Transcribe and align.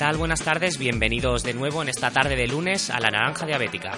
Tal? 0.00 0.16
Buenas 0.16 0.40
tardes, 0.40 0.78
bienvenidos 0.78 1.42
de 1.42 1.52
nuevo 1.52 1.82
en 1.82 1.90
esta 1.90 2.10
tarde 2.10 2.34
de 2.34 2.48
lunes 2.48 2.88
a 2.88 2.98
la 3.00 3.10
Naranja 3.10 3.44
Diabética. 3.44 3.92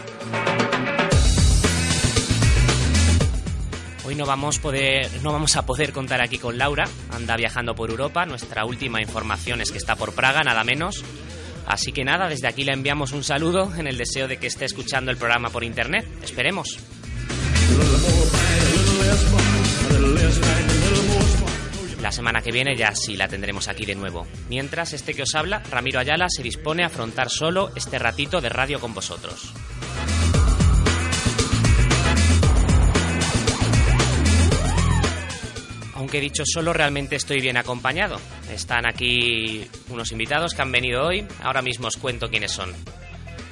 Hoy 4.05 4.17
no 4.17 4.27
vamos, 4.27 4.59
poder, 4.59 5.09
no 5.23 5.31
vamos 5.31 5.55
a 5.55 5.65
poder 5.65 5.93
contar 5.93 6.21
aquí 6.21 6.39
con 6.39 6.59
Laura, 6.59 6.89
anda 7.13 7.37
viajando 7.37 7.77
por 7.77 7.91
Europa, 7.91 8.27
nuestra 8.27 8.65
última 8.65 9.01
información 9.01 9.61
es 9.61 9.71
que 9.71 9.79
está 9.79 9.95
por 9.95 10.13
Praga, 10.13 10.41
nada 10.43 10.65
menos. 10.65 11.05
Así 11.69 11.93
que 11.93 12.03
nada, 12.03 12.29
desde 12.29 12.49
aquí 12.49 12.65
le 12.65 12.73
enviamos 12.73 13.13
un 13.13 13.23
saludo 13.23 13.73
en 13.77 13.87
el 13.87 13.97
deseo 13.97 14.27
de 14.27 14.39
que 14.39 14.49
esté 14.49 14.65
escuchando 14.65 15.13
el 15.13 15.17
programa 15.17 15.51
por 15.51 15.63
internet. 15.63 16.05
Esperemos. 16.21 16.81
La 22.03 22.11
semana 22.11 22.43
que 22.43 22.51
viene 22.51 22.75
ya 22.75 22.97
sí 22.97 23.17
la 23.17 23.29
tendremos 23.29 23.69
aquí 23.69 23.87
de 23.87 23.95
nuevo. 23.95 24.27
Mientras, 24.49 24.93
este 24.93 25.15
que 25.15 25.23
os 25.23 25.37
habla, 25.37 25.63
Ramiro 25.71 26.01
Ayala, 26.01 26.27
se 26.29 26.43
dispone 26.43 26.83
a 26.83 26.87
afrontar 26.87 27.31
solo 27.31 27.71
este 27.77 27.97
ratito 27.97 28.41
de 28.41 28.49
radio 28.49 28.81
con 28.81 28.93
vosotros. 28.93 29.55
Aunque 35.95 36.21
dicho 36.21 36.43
solo, 36.45 36.73
realmente 36.73 37.15
estoy 37.15 37.41
bien 37.41 37.57
acompañado. 37.57 38.21
Están 38.53 38.85
aquí 38.85 39.71
unos 39.89 40.11
invitados 40.11 40.55
que 40.55 40.63
han 40.63 40.73
venido 40.73 41.07
hoy. 41.07 41.25
Ahora 41.41 41.63
mismo 41.63 41.87
os 41.87 41.97
cuento 41.97 42.29
quiénes 42.29 42.51
son. 42.51 42.73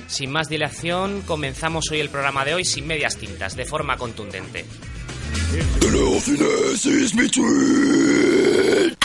Sin 0.09 0.33
más 0.33 0.49
dilación, 0.49 1.23
comenzamos 1.23 1.89
hoy 1.93 2.01
el 2.01 2.11
programa 2.11 2.45
de 2.45 2.55
hoy 2.55 2.65
sin 2.65 2.89
medias 2.89 3.17
tintas, 3.17 3.55
de 3.55 3.65
forma 3.65 3.97
contundente. 3.97 4.65
Este 7.03 9.00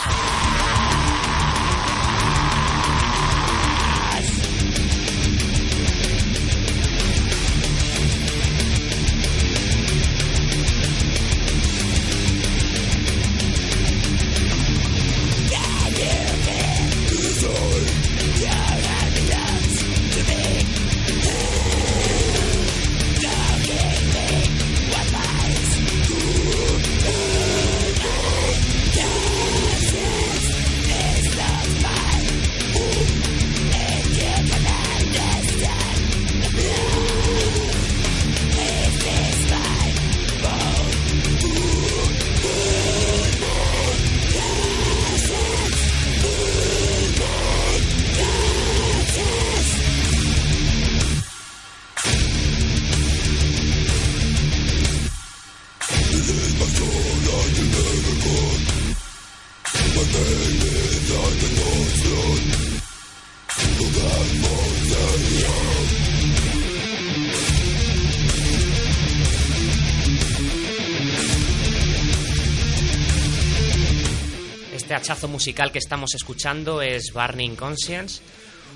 hachazo 75.05 75.27
musical 75.27 75.71
que 75.71 75.77
estamos 75.77 76.15
escuchando 76.15 76.81
es 76.81 77.13
Burning 77.13 77.55
Conscience, 77.55 78.23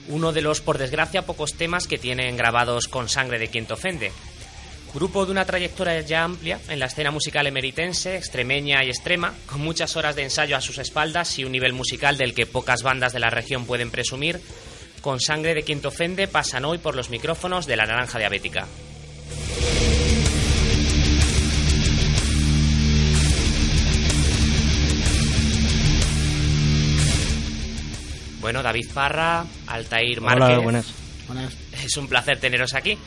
uno 0.09 0.31
de 0.31 0.44
los, 0.44 0.62
por 0.62 0.78
desgracia, 0.78 1.23
pocos 1.23 1.56
temas 1.56 1.88
que 1.88 1.97
tienen 1.97 2.38
grabados 2.38 2.88
con 2.88 3.09
sangre 3.09 3.40
de 3.40 3.47
quien 3.47 3.66
te 3.66 3.73
ofende. 3.73 4.12
Grupo 4.94 5.25
de 5.25 5.31
una 5.31 5.45
trayectoria 5.45 6.01
ya 6.01 6.23
amplia 6.23 6.59
en 6.69 6.78
la 6.78 6.85
escena 6.85 7.09
musical 7.09 7.47
emeritense, 7.47 8.16
extremeña 8.16 8.84
y 8.84 8.90
extrema, 8.90 9.34
con 9.47 9.62
muchas 9.62 9.95
horas 9.95 10.16
de 10.16 10.22
ensayo 10.22 10.56
a 10.56 10.62
sus 10.62 10.78
espaldas 10.78 11.40
y 11.40 11.45
un 11.45 11.51
nivel 11.51 11.73
musical 11.73 12.16
del 12.16 12.35
que 12.35 12.46
pocas 12.46 12.84
bandas 12.84 13.11
de 13.11 13.22
la 13.22 13.31
región 13.31 13.66
pueden 13.66 13.90
presumir, 13.90 14.40
con 15.01 15.19
sangre 15.19 15.56
de 15.56 15.63
quien 15.63 15.81
te 15.81 15.88
ofende 15.88 16.28
pasan 16.28 16.63
hoy 16.63 16.78
por 16.78 16.96
los 16.96 17.09
micrófonos 17.09 17.66
de 17.66 17.75
la 17.75 17.88
Naranja 17.88 18.19
Diabética. 18.19 18.67
David 28.51 28.89
Parra, 28.93 29.45
Altair 29.67 30.21
Márquez. 30.21 30.57
Hola, 30.57 30.59
buenas. 30.59 30.85
Es 31.85 31.95
un 31.97 32.07
placer 32.07 32.39
teneros 32.39 32.73
aquí. 32.73 32.97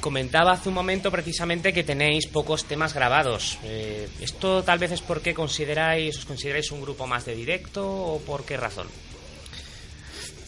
Comentaba 0.00 0.52
hace 0.52 0.68
un 0.68 0.74
momento 0.74 1.10
precisamente 1.10 1.72
que 1.72 1.84
tenéis 1.84 2.26
pocos 2.26 2.64
temas 2.64 2.94
grabados. 2.94 3.58
Eh, 3.64 4.08
¿Esto 4.20 4.62
tal 4.62 4.78
vez 4.78 4.92
es 4.92 5.02
porque 5.02 5.34
consideráis, 5.34 6.16
os 6.16 6.24
consideráis 6.24 6.70
un 6.70 6.80
grupo 6.80 7.06
más 7.06 7.26
de 7.26 7.34
directo 7.34 7.86
o 7.86 8.20
por 8.20 8.44
qué 8.44 8.56
razón? 8.56 8.86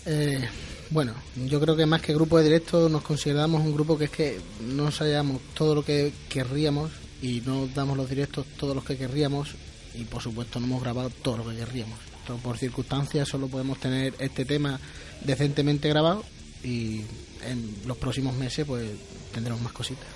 Eh, 0.07 0.49
bueno, 0.91 1.15
yo 1.37 1.61
creo 1.61 1.77
que 1.77 1.85
más 1.85 2.01
que 2.01 2.15
grupo 2.15 2.39
de 2.39 2.45
directo 2.45 2.89
nos 2.89 3.03
consideramos 3.03 3.61
un 3.61 3.75
grupo 3.75 3.99
que 3.99 4.05
es 4.05 4.11
que 4.11 4.41
no 4.61 4.87
ensayamos 4.87 5.41
todo 5.55 5.75
lo 5.75 5.85
que 5.85 6.13
querríamos 6.29 6.91
y 7.21 7.43
no 7.45 7.67
damos 7.67 7.97
los 7.97 8.09
directos 8.09 8.47
todos 8.57 8.75
los 8.75 8.85
que 8.85 8.97
querríamos 8.97 9.51
y 9.95 10.05
por 10.05 10.23
supuesto 10.23 10.59
no 10.61 10.67
hemos 10.67 10.83
grabado 10.83 11.11
todo 11.11 11.39
lo 11.39 11.49
que 11.49 11.57
querríamos. 11.57 12.12
Por 12.43 12.59
circunstancias 12.59 13.29
solo 13.29 13.49
podemos 13.49 13.79
tener 13.79 14.15
este 14.19 14.45
tema 14.45 14.79
decentemente 15.23 15.89
grabado 15.89 16.25
y 16.63 17.03
en 17.45 17.75
los 17.87 17.97
próximos 17.97 18.35
meses 18.35 18.67
pues 18.67 18.89
tendremos 19.33 19.61
más 19.61 19.73
cositas. 19.73 20.07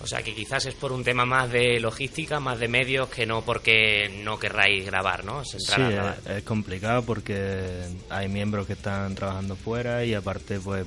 O 0.00 0.06
sea 0.06 0.22
que 0.22 0.34
quizás 0.34 0.66
es 0.66 0.74
por 0.74 0.92
un 0.92 1.02
tema 1.02 1.24
más 1.24 1.50
de 1.50 1.80
logística, 1.80 2.38
más 2.38 2.58
de 2.58 2.68
medios, 2.68 3.08
que 3.08 3.24
no 3.24 3.42
porque 3.42 4.20
no 4.22 4.38
querráis 4.38 4.84
grabar, 4.84 5.24
¿no? 5.24 5.42
Sí, 5.44 5.56
es 6.26 6.42
complicado 6.44 7.02
porque 7.02 7.82
hay 8.10 8.28
miembros 8.28 8.66
que 8.66 8.74
están 8.74 9.14
trabajando 9.14 9.56
fuera 9.56 10.04
y 10.04 10.12
aparte 10.12 10.60
pues 10.60 10.86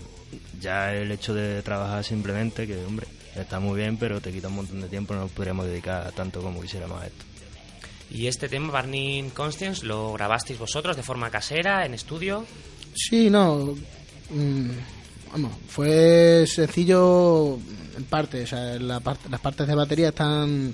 ya 0.60 0.94
el 0.94 1.12
hecho 1.12 1.34
de 1.34 1.62
trabajar 1.64 2.04
simplemente, 2.04 2.68
que 2.68 2.86
hombre, 2.86 3.08
está 3.36 3.60
muy 3.60 3.80
bien, 3.80 3.98
pero 3.98 4.22
te 4.22 4.32
quita 4.32 4.48
un 4.48 4.56
montón 4.56 4.82
de 4.82 4.88
tiempo, 4.88 5.16
no 5.16 5.22
nos 5.22 5.32
podríamos 5.32 5.66
dedicar 5.66 6.12
tanto 6.12 6.42
como 6.42 6.62
quisiéramos 6.62 7.02
a 7.02 7.08
esto. 7.08 7.26
Y 8.12 8.28
este 8.28 8.50
tema, 8.50 8.82
Burning 8.82 9.30
Conscience, 9.30 9.86
¿lo 9.86 10.14
grabasteis 10.14 10.58
vosotros 10.58 10.96
de 10.96 11.04
forma 11.04 11.30
casera, 11.30 11.86
en 11.86 11.94
estudio? 11.94 12.46
Sí, 12.96 13.30
no. 13.30 13.76
mm, 14.32 14.70
vamos, 15.32 15.52
fue 15.68 16.46
sencillo 16.48 17.60
en 17.96 18.04
parte. 18.10 18.44
O 18.44 18.48
sea, 18.48 18.80
la 18.80 19.02
las 19.30 19.42
partes 19.42 19.68
de 19.68 19.76
batería 19.76 20.10
están 20.10 20.74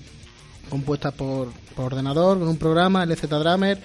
compuestas 0.70 1.14
por, 1.14 1.52
por 1.76 1.86
ordenador, 1.86 2.40
con 2.40 2.48
un 2.48 2.58
programa, 2.58 3.04
el 3.04 3.12
EZ 3.12 3.30
Drummer. 3.30 3.80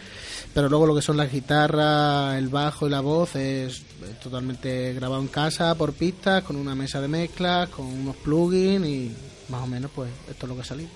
Pero 0.55 0.69
luego 0.69 0.87
lo 0.87 0.95
que 0.95 1.03
son 1.03 1.17
las 1.17 1.31
guitarras, 1.31 2.37
el 2.37 2.49
bajo 2.49 2.87
y 2.87 2.91
la 2.91 3.01
voz 3.01 3.37
es 3.37 3.83
totalmente 4.23 4.93
grabado 4.95 5.23
en 5.23 5.29
casa, 5.29 5.75
por 5.77 5.93
pistas, 5.93 6.43
con 6.43 6.57
una 6.57 6.75
mesa 6.75 7.01
de 7.01 7.09
mezclas, 7.09 7.69
con 7.69 7.87
unos 7.87 8.17
plugins 8.17 8.87
y 8.87 9.13
más 9.49 9.63
o 9.63 9.67
menos 9.67 9.91
pues 9.95 10.11
esto 10.29 10.47
es 10.47 10.49
lo 10.49 10.57
que 10.57 10.63
ha 10.63 10.65
salido. 10.65 10.91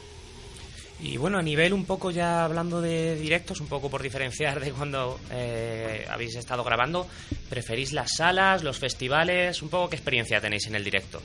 Y 1.05 1.19
bueno, 1.19 1.37
a 1.37 1.43
nivel 1.43 1.75
un 1.75 1.85
poco 1.85 2.11
ya 2.11 2.47
hablando 2.47 2.81
de 2.81 3.15
directos, 3.17 3.61
un 3.61 3.67
poco 3.67 3.91
por 3.91 4.03
diferenciar 4.03 4.59
de 4.59 4.73
cuando 4.73 5.21
eh, 5.31 6.07
habéis 6.11 6.35
estado 6.35 6.65
grabando, 6.65 7.07
¿preferís 7.51 7.93
las 7.93 8.17
salas, 8.17 8.63
los 8.63 8.79
festivales? 8.79 9.61
Un 9.61 9.69
poco 9.69 9.91
qué 9.91 9.97
experiencia 9.97 10.41
tenéis 10.41 10.67
en 10.67 10.77
el 10.77 10.83
directo. 10.83 11.21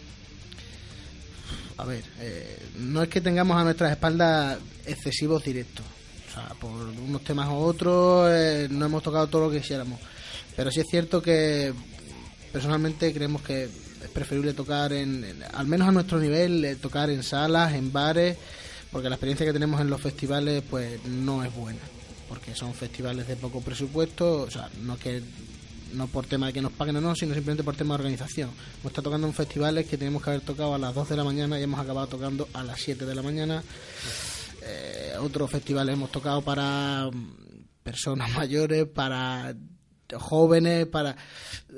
A 1.77 1.85
ver, 1.85 2.03
eh, 2.19 2.59
no 2.75 3.01
es 3.01 3.07
que 3.07 3.21
tengamos 3.21 3.55
a 3.55 3.63
nuestras 3.63 3.91
espaldas 3.91 4.59
excesivos 4.85 5.45
directos. 5.45 5.85
O 6.27 6.33
sea, 6.33 6.49
por 6.59 6.71
unos 6.71 7.23
temas 7.23 7.47
u 7.47 7.55
otros 7.55 8.29
eh, 8.33 8.67
no 8.69 8.85
hemos 8.85 9.01
tocado 9.01 9.27
todo 9.27 9.45
lo 9.45 9.51
que 9.51 9.61
quisiéramos. 9.61 9.97
Pero 10.57 10.71
sí 10.71 10.81
es 10.81 10.87
cierto 10.91 11.21
que 11.21 11.73
personalmente 12.51 13.13
creemos 13.13 13.41
que 13.43 13.63
es 13.63 14.09
preferible 14.13 14.53
tocar 14.53 14.91
en, 14.91 15.41
al 15.53 15.67
menos 15.67 15.87
a 15.87 15.93
nuestro 15.93 16.19
nivel, 16.19 16.65
eh, 16.65 16.75
tocar 16.75 17.09
en 17.09 17.23
salas, 17.23 17.73
en 17.73 17.93
bares, 17.93 18.35
porque 18.91 19.09
la 19.09 19.15
experiencia 19.15 19.45
que 19.45 19.53
tenemos 19.53 19.80
en 19.81 19.89
los 19.89 20.01
festivales 20.01 20.63
pues 20.69 21.03
no 21.06 21.44
es 21.44 21.53
buena, 21.56 21.80
porque 22.27 22.56
son 22.56 22.74
festivales 22.74 23.27
de 23.27 23.36
poco 23.36 23.62
presupuesto, 23.62 24.41
o 24.41 24.51
sea, 24.51 24.69
no 24.81 24.97
que 24.97 25.21
no 25.94 26.07
por 26.07 26.25
tema 26.25 26.47
de 26.47 26.53
que 26.53 26.62
nos 26.62 26.71
paguen 26.71 26.97
o 26.97 27.01
no, 27.01 27.15
sino 27.15 27.33
simplemente 27.33 27.63
por 27.63 27.75
tema 27.75 27.95
de 27.95 28.01
organización. 28.01 28.50
Hemos 28.50 28.91
estado 28.91 29.03
tocando 29.03 29.27
en 29.27 29.33
festivales 29.33 29.88
que 29.88 29.97
tenemos 29.97 30.24
que 30.24 30.30
haber 30.30 30.41
tocado 30.41 30.75
a 30.75 30.77
las 30.77 30.94
2 30.94 31.09
de 31.09 31.15
la 31.15 31.24
mañana 31.24 31.59
y 31.59 31.63
hemos 31.63 31.80
acabado 31.80 32.07
tocando 32.07 32.47
a 32.53 32.63
las 32.63 32.80
7 32.80 33.06
de 33.06 33.15
la 33.15 33.21
mañana. 33.21 33.63
Eh, 34.62 35.13
otros 35.19 35.50
festivales 35.50 35.94
hemos 35.94 36.12
tocado 36.12 36.41
para 36.41 37.09
mm, 37.12 37.65
personas 37.83 38.31
mayores, 38.36 38.86
para 38.86 39.56
jóvenes, 40.18 40.88
para 40.88 41.15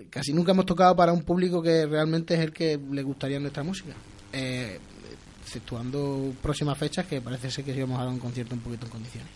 casi 0.10 0.34
nunca 0.34 0.52
hemos 0.52 0.66
tocado 0.66 0.96
para 0.96 1.12
un 1.12 1.24
público 1.24 1.62
que 1.62 1.86
realmente 1.86 2.34
es 2.36 2.40
el 2.40 2.54
que 2.54 2.80
le 2.92 3.04
gustaría 3.04 3.40
nuestra 3.40 3.64
música. 3.64 3.94
Eh, 4.34 4.80
exceptuando 5.52 6.34
próximas 6.42 6.78
fechas 6.78 7.06
que 7.06 7.20
parece 7.20 7.52
ser 7.52 7.66
que 7.66 7.74
sí 7.74 7.82
vamos 7.82 8.00
a 8.00 8.04
dar 8.06 8.14
un 8.14 8.20
concierto 8.20 8.56
un 8.56 8.62
poquito 8.62 8.86
en 8.86 8.92
condiciones. 8.92 9.30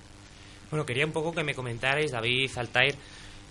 Bueno, 0.72 0.86
quería 0.86 1.06
un 1.06 1.12
poco 1.12 1.34
que 1.34 1.44
me 1.44 1.54
comentarais, 1.54 2.12
David 2.12 2.50
Altair, 2.56 2.96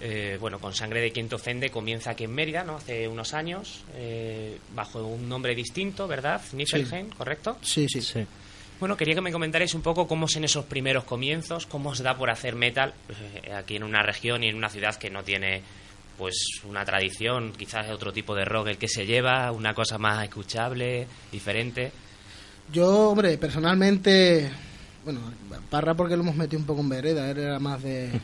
eh, 0.00 0.38
bueno, 0.40 0.58
con 0.58 0.74
Sangre 0.74 1.00
de 1.00 1.12
Quien 1.12 1.28
te 1.28 1.34
ofende 1.34 1.70
comienza 1.70 2.10
aquí 2.10 2.24
en 2.24 2.34
Mérida, 2.34 2.64
¿no? 2.64 2.76
Hace 2.76 3.06
unos 3.06 3.34
años, 3.34 3.84
eh, 3.94 4.58
bajo 4.74 5.06
un 5.06 5.28
nombre 5.28 5.54
distinto, 5.54 6.08
¿verdad? 6.08 6.40
Niflheim, 6.52 7.10
¿correcto? 7.10 7.58
Sí, 7.60 7.86
sí. 7.88 8.00
Sí. 8.00 8.26
Bueno, 8.80 8.96
quería 8.96 9.14
que 9.14 9.20
me 9.20 9.30
comentarais 9.30 9.74
un 9.74 9.82
poco 9.82 10.08
cómo 10.08 10.26
es 10.26 10.36
en 10.36 10.44
esos 10.44 10.64
primeros 10.64 11.04
comienzos, 11.04 11.66
cómo 11.66 11.90
os 11.90 12.02
da 12.02 12.16
por 12.16 12.30
hacer 12.30 12.56
metal 12.56 12.94
eh, 13.44 13.52
aquí 13.52 13.76
en 13.76 13.84
una 13.84 14.02
región 14.02 14.42
y 14.42 14.48
en 14.48 14.56
una 14.56 14.70
ciudad 14.70 14.96
que 14.96 15.10
no 15.10 15.22
tiene 15.22 15.62
pues 16.16 16.34
una 16.64 16.84
tradición, 16.84 17.52
quizás 17.52 17.90
otro 17.90 18.12
tipo 18.12 18.34
de 18.34 18.44
rock 18.44 18.68
el 18.68 18.78
que 18.78 18.88
se 18.88 19.04
lleva, 19.04 19.52
una 19.52 19.74
cosa 19.74 19.98
más 19.98 20.24
escuchable, 20.24 21.06
diferente. 21.30 21.92
Yo, 22.72 23.10
hombre, 23.10 23.36
personalmente, 23.38 24.50
bueno, 25.04 25.20
Parra 25.70 25.94
porque 25.94 26.16
lo 26.16 26.22
hemos 26.22 26.36
metido 26.36 26.60
un 26.60 26.66
poco 26.66 26.80
en 26.80 26.88
vereda, 26.88 27.30
él 27.30 27.38
era 27.38 27.58
más 27.58 27.82
de, 27.82 28.08
de 28.10 28.20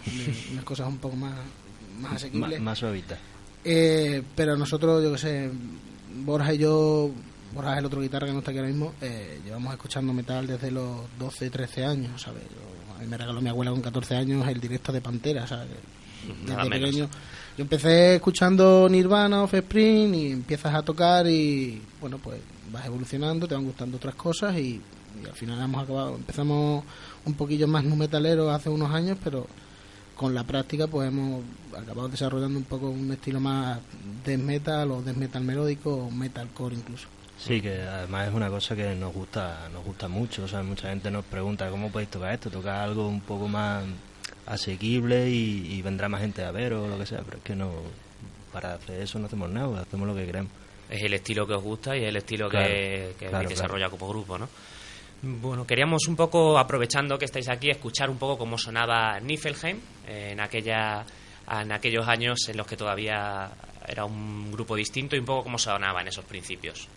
unas 0.52 0.64
cosas 0.64 0.88
un 0.88 0.98
poco 0.98 1.16
más, 1.16 1.34
más 2.00 2.14
asequibles. 2.14 2.60
más 2.60 2.78
suavita. 2.78 3.18
Eh, 3.64 4.22
pero 4.34 4.56
nosotros, 4.56 5.02
yo 5.02 5.12
qué 5.12 5.18
sé, 5.18 5.50
Borja 6.24 6.54
y 6.54 6.58
yo, 6.58 7.10
Borja 7.54 7.72
es 7.74 7.78
el 7.78 7.84
otro 7.86 8.00
guitarra 8.00 8.26
que 8.26 8.32
no 8.32 8.38
está 8.38 8.50
aquí 8.50 8.58
ahora 8.58 8.70
mismo, 8.70 8.94
eh, 9.00 9.40
llevamos 9.44 9.72
escuchando 9.72 10.12
metal 10.12 10.46
desde 10.46 10.70
los 10.70 11.00
12, 11.18 11.50
13 11.50 11.84
años, 11.84 12.22
¿sabes? 12.22 12.42
Yo- 12.44 12.94
a 12.96 13.02
mí 13.02 13.06
me 13.08 13.16
regaló 13.16 13.40
mi 13.40 13.48
abuela 13.48 13.70
con 13.70 13.80
14 13.80 14.14
años 14.16 14.46
el 14.48 14.60
directo 14.60 14.92
de 14.92 15.00
Pantera, 15.00 15.46
¿sabes? 15.46 15.68
Nada 16.46 16.64
Desde 16.64 16.68
menos. 16.70 16.86
pequeño. 16.90 17.08
Yo 17.56 17.62
empecé 17.62 18.16
escuchando 18.16 18.86
Nirvana, 18.90 19.42
Offspring 19.42 20.14
y 20.14 20.32
empiezas 20.32 20.74
a 20.74 20.82
tocar 20.82 21.26
y, 21.26 21.80
bueno, 22.00 22.18
pues 22.18 22.38
vas 22.72 22.86
evolucionando, 22.86 23.46
te 23.46 23.54
van 23.54 23.64
gustando 23.64 23.96
otras 23.96 24.14
cosas 24.14 24.56
y, 24.56 24.80
al 25.26 25.34
final 25.34 25.60
hemos 25.60 25.82
acabado, 25.82 26.14
empezamos 26.14 26.84
un 27.26 27.34
poquillo 27.34 27.66
más 27.66 27.84
nu 27.84 27.96
metalero 27.96 28.50
hace 28.50 28.70
unos 28.70 28.90
años, 28.94 29.18
pero 29.22 29.46
con 30.14 30.34
la 30.34 30.44
práctica 30.44 30.86
pues 30.86 31.08
hemos 31.08 31.42
acabado 31.76 32.08
desarrollando 32.08 32.58
un 32.58 32.64
poco 32.64 32.90
un 32.90 33.10
estilo 33.10 33.40
más 33.40 33.80
death 34.24 34.38
metal 34.38 34.90
o 34.92 35.02
death 35.02 35.16
metal 35.16 35.42
melódico 35.42 36.06
o 36.06 36.10
metalcore 36.10 36.76
incluso. 36.76 37.08
Sí, 37.38 37.60
que 37.60 37.80
además 37.80 38.28
es 38.28 38.34
una 38.34 38.50
cosa 38.50 38.76
que 38.76 38.94
nos 38.94 39.14
gusta, 39.14 39.68
nos 39.72 39.82
gusta 39.82 40.08
mucho. 40.08 40.44
O 40.44 40.48
sea, 40.48 40.62
mucha 40.62 40.90
gente 40.90 41.10
nos 41.10 41.24
pregunta 41.24 41.70
cómo 41.70 41.90
podéis 41.90 42.10
tocar 42.10 42.34
esto, 42.34 42.50
tocar 42.50 42.76
algo 42.76 43.08
un 43.08 43.22
poco 43.22 43.48
más 43.48 43.82
asequible 44.46 45.30
y, 45.30 45.72
y 45.72 45.80
vendrá 45.80 46.08
más 46.08 46.20
gente 46.20 46.44
a 46.44 46.50
ver 46.50 46.74
o 46.74 46.86
lo 46.86 46.98
que 46.98 47.06
sea, 47.06 47.22
pero 47.22 47.38
es 47.38 47.42
que 47.42 47.56
no, 47.56 47.70
para 48.52 48.74
hacer 48.74 49.00
eso 49.00 49.18
no 49.18 49.26
hacemos 49.26 49.50
nada, 49.50 49.80
hacemos 49.80 50.06
lo 50.06 50.14
que 50.14 50.26
queremos. 50.26 50.52
Es 50.90 51.02
el 51.02 51.14
estilo 51.14 51.46
que 51.46 51.54
os 51.54 51.62
gusta 51.62 51.96
y 51.96 52.02
es 52.02 52.08
el 52.08 52.16
estilo 52.16 52.48
Claro, 52.48 52.66
que, 52.66 53.14
que 53.18 53.26
claro, 53.26 53.36
habéis 53.36 53.50
desarrollado 53.50 53.90
como 53.92 54.08
grupo, 54.08 54.36
¿no? 54.36 54.48
Bueno, 55.22 55.66
queríamos 55.66 56.08
un 56.08 56.16
poco, 56.16 56.58
aprovechando 56.58 57.18
que 57.18 57.26
estáis 57.26 57.48
aquí, 57.50 57.70
escuchar 57.70 58.08
un 58.08 58.18
poco 58.18 58.38
cómo 58.38 58.56
sonaba 58.56 59.20
Niflheim 59.20 59.78
en, 60.08 60.40
aquella, 60.40 61.04
en 61.50 61.72
aquellos 61.72 62.08
años 62.08 62.48
en 62.48 62.56
los 62.56 62.66
que 62.66 62.76
todavía 62.76 63.50
era 63.86 64.04
un 64.06 64.50
grupo 64.50 64.74
distinto 64.76 65.16
y 65.16 65.18
un 65.18 65.26
poco 65.26 65.44
cómo 65.44 65.58
sonaba 65.58 66.00
en 66.00 66.08
esos 66.08 66.24
principios. 66.24 66.88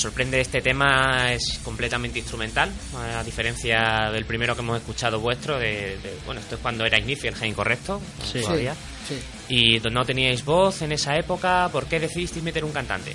Sorprende 0.00 0.40
este 0.40 0.62
tema, 0.62 1.32
es 1.32 1.60
completamente 1.62 2.18
instrumental, 2.20 2.70
a 2.96 3.22
diferencia 3.22 4.10
del 4.10 4.24
primero 4.24 4.54
que 4.54 4.62
hemos 4.62 4.78
escuchado 4.78 5.20
vuestro, 5.20 5.58
de, 5.58 5.98
de- 5.98 6.16
bueno, 6.24 6.40
esto 6.40 6.54
es 6.54 6.60
cuando 6.62 6.86
erais 6.86 7.04
Niflheim, 7.04 7.52
¿correcto? 7.54 8.00
Sí. 8.32 8.40
Todavía. 8.40 8.74
Sí. 9.06 9.18
Y 9.54 9.80
no 9.90 10.04
teníais 10.04 10.42
voz 10.44 10.80
en 10.82 10.92
esa 10.92 11.14
época, 11.16 11.68
¿por 11.70 11.84
qué 11.86 12.00
decidisteis 12.00 12.42
meter 12.42 12.64
un 12.64 12.72
cantante? 12.72 13.14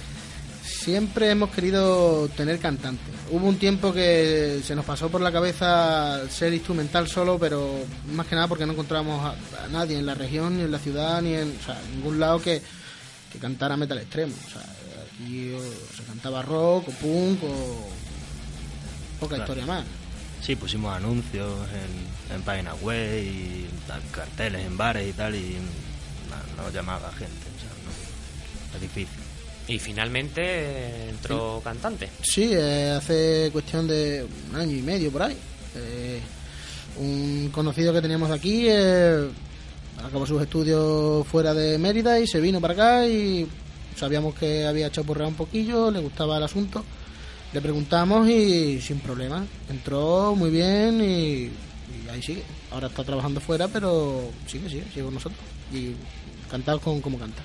Siempre 0.64 1.32
hemos 1.32 1.50
querido 1.50 2.28
tener 2.38 2.60
cantante. 2.60 3.04
Hubo 3.32 3.48
un 3.48 3.58
tiempo 3.58 3.92
que 3.92 4.60
se 4.64 4.76
nos 4.76 4.86
pasó 4.86 5.10
por 5.10 5.22
la 5.22 5.32
cabeza 5.32 6.22
ser 6.30 6.54
instrumental 6.54 7.08
solo, 7.08 7.40
pero 7.40 7.80
más 8.14 8.28
que 8.28 8.36
nada 8.36 8.48
porque 8.48 8.66
no 8.68 8.74
encontrábamos 8.74 9.26
a, 9.26 9.64
a 9.64 9.68
nadie 9.70 9.98
en 9.98 10.06
la 10.06 10.14
región, 10.14 10.58
ni 10.58 10.64
en 10.64 10.72
la 10.72 10.78
ciudad, 10.80 11.20
ni 11.22 11.34
en, 11.34 11.58
o 11.60 11.66
sea, 11.66 11.82
ningún 11.96 12.20
lado 12.20 12.40
que, 12.40 12.62
que 13.32 13.40
cantara 13.40 13.76
metal 13.78 13.98
extremo. 13.98 14.34
O 14.48 14.50
sea, 14.52 14.62
aquí 15.16 15.54
o 15.54 15.60
se 15.96 16.04
cantaba 16.04 16.42
rock 16.42 16.88
o 16.90 16.92
punk 16.92 17.44
o 17.44 17.88
poca 19.20 19.36
Claro. 19.36 19.44
historia 19.44 19.66
más. 19.66 19.86
Sí, 20.42 20.56
pusimos 20.56 20.96
anuncios 20.96 21.50
en, 22.30 22.36
en 22.36 22.42
páginas 22.44 22.80
web 22.82 23.24
y 23.24 23.66
carteles 24.12 24.66
en 24.66 24.78
bares 24.78 25.10
y 25.10 25.14
tal, 25.14 25.34
y 25.36 25.56
no, 26.30 26.64
no 26.64 26.70
llamaba 26.72 27.10
gente. 27.14 27.48
O 27.56 27.60
sea, 27.60 27.70
no, 27.84 28.76
es 28.76 28.82
difícil. 28.82 29.20
Y 29.68 29.80
finalmente 29.80 30.42
eh, 30.44 31.10
entró 31.10 31.60
cantante. 31.64 32.10
Sí, 32.22 32.52
eh, 32.54 32.92
hace 32.96 33.50
cuestión 33.52 33.88
de 33.88 34.28
un 34.52 34.56
año 34.60 34.76
y 34.76 34.82
medio 34.84 35.12
por 35.12 35.24
ahí. 35.24 35.36
Eh, 35.76 36.20
un 36.98 37.50
conocido 37.52 37.92
que 37.92 38.02
teníamos 38.02 38.30
de 38.30 38.36
aquí 38.36 38.68
eh, 38.70 39.28
acabó 40.06 40.26
sus 40.28 40.42
estudios 40.42 41.26
fuera 41.28 41.54
de 41.56 41.78
Mérida 41.80 42.20
y 42.20 42.28
se 42.28 42.40
vino 42.40 42.62
para 42.62 42.74
acá 42.74 43.08
y 43.08 43.48
sabíamos 43.96 44.36
que 44.36 44.66
había 44.66 44.88
hecho 44.88 45.04
porrear 45.04 45.28
un 45.30 45.36
poquillo, 45.36 45.92
le 45.92 46.00
gustaba 46.00 46.38
el 46.38 46.44
asunto. 46.44 46.84
Le 47.54 47.62
preguntamos 47.62 48.28
y 48.28 48.82
sin 48.82 49.00
problema. 49.00 49.46
Entró 49.70 50.36
muy 50.36 50.50
bien 50.50 51.00
y, 51.02 51.44
y 51.46 52.10
ahí 52.12 52.22
sigue. 52.22 52.44
Ahora 52.72 52.88
está 52.88 53.04
trabajando 53.04 53.40
fuera, 53.40 53.68
pero 53.68 54.30
sigue, 54.48 54.70
sigue, 54.70 54.84
sigue 54.94 55.06
con 55.06 55.14
nosotros. 55.14 55.40
Y 55.72 55.94
cantado 56.52 56.80
con 56.80 57.00
como 57.02 57.18
canta. 57.18 57.42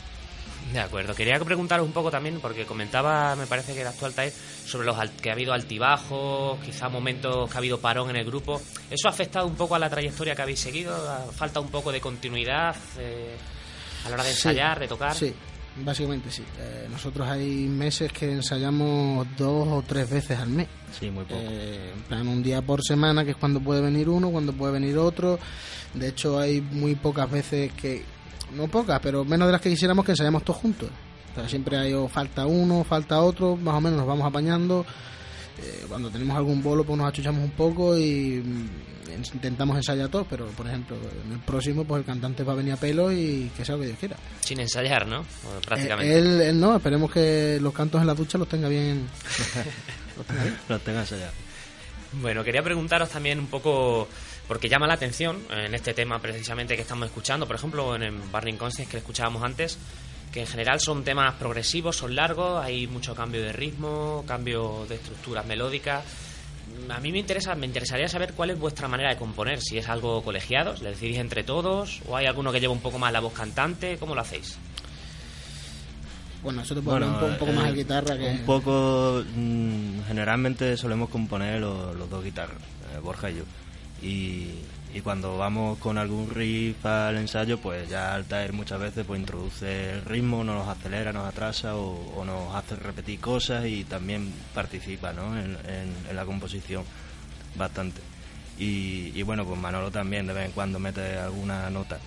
De 0.72 0.78
acuerdo. 0.80 1.14
Quería 1.14 1.38
preguntaros 1.40 1.86
un 1.86 1.92
poco 1.92 2.10
también, 2.10 2.38
porque 2.40 2.64
comentaba, 2.66 3.34
me 3.36 3.46
parece 3.46 3.72
que 3.74 3.80
era 3.80 3.90
actual 3.90 4.12
Tair, 4.14 4.32
sobre 4.66 4.86
los 4.86 4.96
que 5.22 5.30
ha 5.30 5.32
habido 5.32 5.52
altibajos, 5.52 6.58
quizá 6.64 6.88
momentos 6.88 7.48
que 7.50 7.56
ha 7.56 7.58
habido 7.58 7.80
parón 7.80 8.10
en 8.10 8.16
el 8.16 8.24
grupo. 8.24 8.60
¿Eso 8.90 9.08
ha 9.08 9.10
afectado 9.10 9.46
un 9.46 9.54
poco 9.56 9.74
a 9.74 9.78
la 9.78 9.88
trayectoria 9.90 10.34
que 10.34 10.42
habéis 10.42 10.60
seguido? 10.60 10.94
¿Ha- 10.94 11.32
¿Falta 11.32 11.60
un 11.60 11.68
poco 11.70 11.90
de 11.92 12.00
continuidad 12.00 12.76
eh, 12.98 13.36
a 14.04 14.08
la 14.10 14.14
hora 14.16 14.24
de 14.24 14.30
Sí, 14.30 14.36
ensayar, 14.48 14.78
de 14.78 14.86
tocar? 14.88 15.14
Sí, 15.16 15.34
básicamente 15.84 16.30
sí. 16.30 16.42
Eh, 16.58 16.88
nosotros 16.90 17.28
hay 17.28 17.66
meses 17.66 18.12
que 18.12 18.30
ensayamos 18.30 19.26
dos 19.36 19.68
o 19.68 19.82
tres 19.86 20.08
veces 20.08 20.38
al 20.38 20.48
mes. 20.48 20.68
Sí, 20.98 21.10
muy 21.10 21.24
poco. 21.24 21.40
Eh, 21.40 21.92
en 21.94 22.02
plan, 22.02 22.28
un 22.28 22.42
día 22.42 22.62
por 22.62 22.82
semana, 22.82 23.24
que 23.24 23.32
es 23.32 23.36
cuando 23.36 23.60
puede 23.60 23.80
venir 23.80 24.08
uno, 24.08 24.30
cuando 24.30 24.52
puede 24.52 24.72
venir 24.72 24.98
otro. 24.98 25.38
De 25.94 26.08
hecho, 26.08 26.38
hay 26.38 26.60
muy 26.60 26.94
pocas 26.94 27.30
veces 27.30 27.72
que, 27.72 28.04
no 28.54 28.68
pocas, 28.68 29.00
pero 29.00 29.24
menos 29.24 29.48
de 29.48 29.52
las 29.52 29.60
que 29.60 29.70
quisiéramos 29.70 30.04
que 30.04 30.12
ensayamos 30.12 30.44
todos 30.44 30.60
juntos. 30.60 30.90
O 31.32 31.34
sea, 31.34 31.48
siempre 31.48 31.76
hay 31.76 31.92
o 31.92 32.08
falta 32.08 32.46
uno, 32.46 32.84
falta 32.84 33.20
otro, 33.20 33.56
más 33.56 33.74
o 33.74 33.80
menos 33.80 33.98
nos 33.98 34.06
vamos 34.06 34.26
apañando. 34.26 34.84
Eh, 35.62 35.84
cuando 35.88 36.10
tenemos 36.10 36.36
algún 36.36 36.62
bolo, 36.62 36.84
pues 36.84 36.96
nos 36.98 37.08
achuchamos 37.08 37.42
un 37.44 37.50
poco 37.50 37.98
y 37.98 38.42
mm, 38.44 39.10
en- 39.12 39.24
intentamos 39.34 39.76
ensayar 39.76 40.08
todos, 40.08 40.26
pero 40.30 40.46
por 40.46 40.66
ejemplo, 40.66 40.96
en 41.26 41.32
el 41.32 41.38
próximo, 41.40 41.84
pues 41.84 42.00
el 42.00 42.06
cantante 42.06 42.42
va 42.44 42.52
a 42.54 42.56
venir 42.56 42.72
a 42.72 42.76
pelo 42.76 43.12
y 43.12 43.50
que 43.56 43.64
sea 43.64 43.74
lo 43.74 43.80
que 43.82 43.88
Dios 43.88 43.98
quiera. 43.98 44.16
Sin 44.40 44.58
ensayar, 44.60 45.06
¿no? 45.06 45.24
Prácticamente. 45.66 46.14
Eh, 46.14 46.18
él, 46.18 46.40
él 46.40 46.60
no, 46.60 46.76
esperemos 46.76 47.10
que 47.12 47.58
los 47.60 47.74
cantos 47.74 48.00
en 48.00 48.06
la 48.06 48.14
ducha 48.14 48.38
los 48.38 48.48
tenga 48.48 48.68
bien. 48.68 49.06
los 50.16 50.26
tenga 50.26 50.42
bien. 50.44 50.56
Los 50.68 50.80
tengas 50.82 51.12
allá. 51.12 51.30
Bueno, 52.14 52.42
quería 52.42 52.62
preguntaros 52.62 53.08
también 53.10 53.38
un 53.38 53.46
poco, 53.46 54.08
porque 54.48 54.68
llama 54.68 54.86
la 54.88 54.94
atención 54.94 55.38
en 55.50 55.74
este 55.74 55.94
tema 55.94 56.18
precisamente 56.20 56.74
que 56.74 56.82
estamos 56.82 57.06
escuchando, 57.06 57.46
por 57.46 57.54
ejemplo, 57.56 57.94
en 57.94 58.02
el 58.02 58.12
Burning 58.32 58.56
Conscience 58.56 58.90
que 58.90 58.96
escuchábamos 58.98 59.42
antes, 59.44 59.78
que 60.32 60.40
en 60.40 60.46
general 60.46 60.78
son 60.80 61.02
temas 61.04 61.34
progresivos, 61.34 61.96
son 61.96 62.14
largos, 62.14 62.62
hay 62.64 62.86
mucho 62.86 63.14
cambio 63.14 63.42
de 63.42 63.52
ritmo, 63.52 64.24
cambio 64.26 64.86
de 64.88 64.94
estructuras 64.96 65.44
melódicas. 65.46 66.04
A 66.88 67.00
mí 67.00 67.10
me 67.12 67.18
interesa, 67.18 67.54
me 67.56 67.66
interesaría 67.66 68.06
saber 68.08 68.32
cuál 68.34 68.50
es 68.50 68.58
vuestra 68.58 68.86
manera 68.88 69.10
de 69.10 69.16
componer, 69.16 69.60
si 69.60 69.78
es 69.78 69.88
algo 69.88 70.22
colegiado, 70.22 70.74
le 70.82 70.90
decidís 70.90 71.18
entre 71.18 71.42
todos, 71.42 72.00
o 72.08 72.16
hay 72.16 72.26
alguno 72.26 72.52
que 72.52 72.60
lleva 72.60 72.72
un 72.72 72.80
poco 72.80 72.98
más 72.98 73.12
la 73.12 73.20
voz 73.20 73.32
cantante, 73.32 73.96
¿cómo 73.98 74.14
lo 74.14 74.20
hacéis? 74.20 74.56
Bueno, 76.42 76.62
eso 76.62 76.74
te 76.74 76.80
puedo 76.80 76.94
hablar 76.96 77.10
un, 77.10 77.18
po- 77.20 77.26
un 77.26 77.38
poco 77.38 77.52
más 77.52 77.66
eh, 77.66 77.70
de 77.72 77.76
guitarra 77.76 78.16
que. 78.16 78.24
Un 78.24 78.46
poco, 78.46 79.22
mm, 79.34 80.00
generalmente 80.06 80.76
solemos 80.76 81.10
componer 81.10 81.60
los, 81.60 81.94
los 81.96 82.08
dos 82.08 82.24
guitarras, 82.24 82.56
eh, 82.94 82.98
Borja 83.02 83.30
y 83.30 83.34
yo. 83.36 83.42
Y, 84.02 84.46
y 84.92 85.00
cuando 85.00 85.38
vamos 85.38 85.78
con 85.78 85.98
algún 85.98 86.30
riff 86.30 86.84
al 86.84 87.16
ensayo, 87.16 87.58
pues 87.58 87.88
ya 87.88 88.14
Altair 88.14 88.52
muchas 88.52 88.80
veces 88.80 89.04
pues 89.06 89.20
introduce 89.20 89.92
el 89.92 90.04
ritmo, 90.04 90.42
nos 90.42 90.68
acelera, 90.68 91.12
nos 91.12 91.28
atrasa 91.28 91.76
o, 91.76 92.24
nos 92.24 92.54
hace 92.54 92.76
repetir 92.76 93.20
cosas 93.20 93.66
y 93.66 93.84
también 93.84 94.32
participa 94.54 95.12
¿no? 95.12 95.38
en, 95.38 95.56
la 96.12 96.24
composición 96.24 96.84
bastante. 97.56 98.00
Y 98.58 99.22
bueno, 99.22 99.46
pues 99.46 99.58
Manolo 99.58 99.90
también 99.90 100.26
de 100.26 100.34
vez 100.34 100.46
en 100.46 100.52
cuando 100.52 100.78
mete 100.78 101.16
alguna 101.16 101.70
nota. 101.70 101.98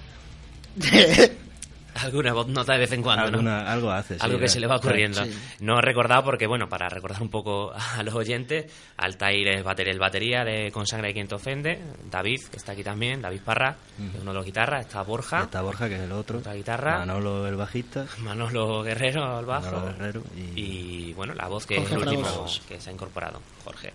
Alguna 1.96 2.34
voz 2.34 2.48
nota 2.48 2.74
de 2.74 2.80
vez 2.80 2.92
en 2.92 3.02
cuando, 3.04 3.42
¿no? 3.42 3.52
Algo 3.52 3.92
hace. 3.92 4.16
sí, 4.16 4.20
algo 4.24 4.40
que 4.40 4.48
se 4.48 4.60
le 4.60 4.68
va 4.68 4.78
ocurriendo. 4.78 5.24
Sí. 5.24 5.32
No 5.60 5.78
he 5.80 5.82
recordado 5.82 6.24
porque, 6.24 6.48
bueno, 6.48 6.68
para 6.68 6.90
recordar 6.90 7.22
un 7.22 7.30
poco 7.30 7.72
a 7.74 8.02
los 8.04 8.14
oyentes, 8.16 8.72
Altair 8.98 9.48
es 9.50 9.64
bater- 9.64 9.88
el 9.90 10.00
batería 10.00 10.44
de 10.44 10.72
Con 10.72 10.88
Sangre 10.88 11.10
de 11.10 11.14
Quien 11.14 11.28
Te 11.28 11.36
Ofende, 11.36 11.80
David, 12.10 12.42
que 12.50 12.58
está 12.58 12.72
aquí 12.72 12.84
también, 12.84 13.22
David 13.22 13.42
Parra, 13.46 13.76
que 13.98 14.18
es 14.18 14.22
uno 14.22 14.32
de 14.32 14.38
los 14.38 14.46
guitarras, 14.46 14.86
está 14.86 15.02
Borja, 15.04 15.44
Está 15.44 15.62
Borja, 15.62 15.88
que 15.88 15.96
es 15.96 16.02
el 16.02 16.12
otro. 16.12 16.40
Otra 16.40 16.54
guitarra. 16.54 17.00
Manolo, 17.00 17.48
el 17.48 17.56
bajista. 17.56 18.06
Manolo 18.20 18.82
Guerrero 18.84 19.38
al 19.38 19.46
bajo, 19.46 19.66
Manolo 19.72 19.86
Guerrero 19.94 20.24
y- 20.56 21.10
y, 21.10 21.14
bueno, 21.14 21.34
la 21.34 21.48
voz 21.48 21.66
que 21.66 21.78
Jorge 21.78 21.96
es 21.96 22.02
el 22.02 22.08
último 22.08 22.46
que 22.68 22.80
se 22.82 22.90
ha 22.90 22.94
incorporado, 22.94 23.42
Jorge. 23.64 23.94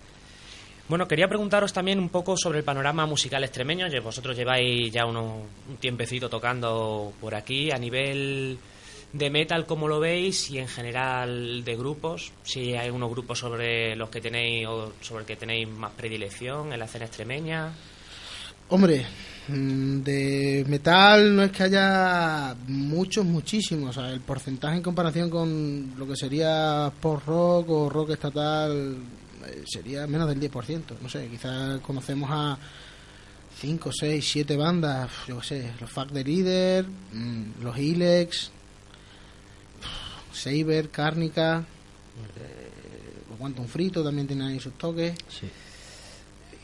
Bueno, 0.89 1.07
quería 1.07 1.27
preguntaros 1.27 1.71
también 1.71 1.99
un 1.99 2.09
poco 2.09 2.35
sobre 2.35 2.57
el 2.57 2.65
panorama 2.65 3.05
musical 3.05 3.43
extremeño. 3.43 3.85
Vosotros 4.03 4.35
lleváis 4.35 4.91
ya 4.91 5.05
unos, 5.05 5.43
un 5.69 5.77
tiempecito 5.77 6.27
tocando 6.29 7.13
por 7.21 7.35
aquí 7.35 7.69
a 7.69 7.77
nivel 7.77 8.57
de 9.13 9.29
metal, 9.29 9.67
¿cómo 9.67 9.87
lo 9.87 9.99
veis? 9.99 10.49
Y 10.49 10.57
en 10.57 10.67
general 10.67 11.63
de 11.63 11.75
grupos, 11.75 12.31
si 12.41 12.73
hay 12.73 12.89
unos 12.89 13.11
grupos 13.11 13.37
sobre 13.37 13.95
los 13.95 14.09
que 14.09 14.19
tenéis 14.19 14.65
o 14.67 14.93
sobre 14.99 15.21
el 15.21 15.27
que 15.27 15.35
tenéis 15.35 15.69
más 15.69 15.91
predilección 15.91 16.73
en 16.73 16.79
la 16.79 16.85
escena 16.85 17.05
extremeña. 17.05 17.71
Hombre, 18.69 19.05
mm, 19.47 19.99
de 20.01 20.65
metal 20.67 21.35
no 21.35 21.43
es 21.43 21.51
que 21.51 21.63
haya 21.63 22.55
muchos, 22.67 23.25
muchísimos. 23.25 23.95
O 23.95 24.01
sea, 24.01 24.11
el 24.11 24.21
porcentaje 24.21 24.77
en 24.77 24.83
comparación 24.83 25.29
con 25.29 25.93
lo 25.99 26.07
que 26.07 26.15
sería 26.15 26.91
post-rock 26.99 27.69
o 27.69 27.89
rock 27.89 28.11
estatal 28.11 28.97
sería 29.65 30.05
menos 30.07 30.27
del 30.29 30.39
10%. 30.39 30.83
No 31.01 31.09
sé, 31.09 31.27
quizás 31.27 31.79
conocemos 31.81 32.29
a 32.31 32.57
5, 33.59 33.91
6, 33.91 34.25
7 34.31 34.55
bandas, 34.57 35.09
yo 35.27 35.39
qué 35.39 35.45
sé, 35.45 35.73
los 35.81 35.89
Fuck 35.89 36.11
the 36.11 36.23
Leader, 36.23 36.85
mm, 37.13 37.61
los 37.61 37.77
Ilex, 37.77 38.51
Saber, 40.33 40.89
Cárnica, 40.89 41.65
eh, 42.37 43.35
Quantum 43.37 43.67
Frito 43.67 44.03
también 44.03 44.27
tienen 44.27 44.47
ahí 44.47 44.59
sus 44.59 44.73
toques 44.77 45.15
Sí. 45.29 45.47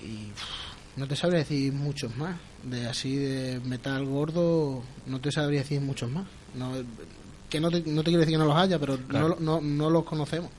y 0.05 0.99
no 0.99 1.07
te 1.07 1.15
sabría 1.15 1.39
decir 1.39 1.71
muchos 1.73 2.15
más 2.17 2.35
de 2.63 2.85
así 2.87 3.15
de 3.15 3.59
metal 3.63 4.05
gordo 4.05 4.83
no 5.05 5.19
te 5.21 5.31
sabría 5.31 5.59
decir 5.61 5.79
muchos 5.81 6.09
más 6.11 6.25
no, 6.53 6.73
que 7.49 7.59
no 7.61 7.69
te, 7.71 7.79
no 7.81 8.01
te 8.03 8.05
quiero 8.11 8.19
decir 8.19 8.33
que 8.33 8.37
no 8.37 8.45
los 8.45 8.57
haya 8.57 8.77
pero 8.79 8.97
Claro. 9.07 9.37
no, 9.39 9.59
no, 9.59 9.61
no 9.61 9.89
los 9.89 10.03
conocemos 10.03 10.51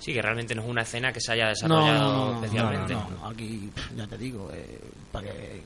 Sí, 0.00 0.12
que 0.14 0.22
realmente 0.22 0.54
no 0.54 0.62
es 0.62 0.68
una 0.68 0.82
escena 0.82 1.12
que 1.12 1.20
se 1.20 1.30
haya 1.32 1.48
desarrollado 1.48 2.08
no, 2.10 2.26
no, 2.26 2.32
no, 2.32 2.44
especialmente. 2.44 2.94
no, 2.94 3.10
no, 3.10 3.28
aquí 3.28 3.70
ya 3.96 4.06
te 4.06 4.16
digo 4.18 4.50
eh, 4.52 4.80
para 5.12 5.26
que 5.28 5.62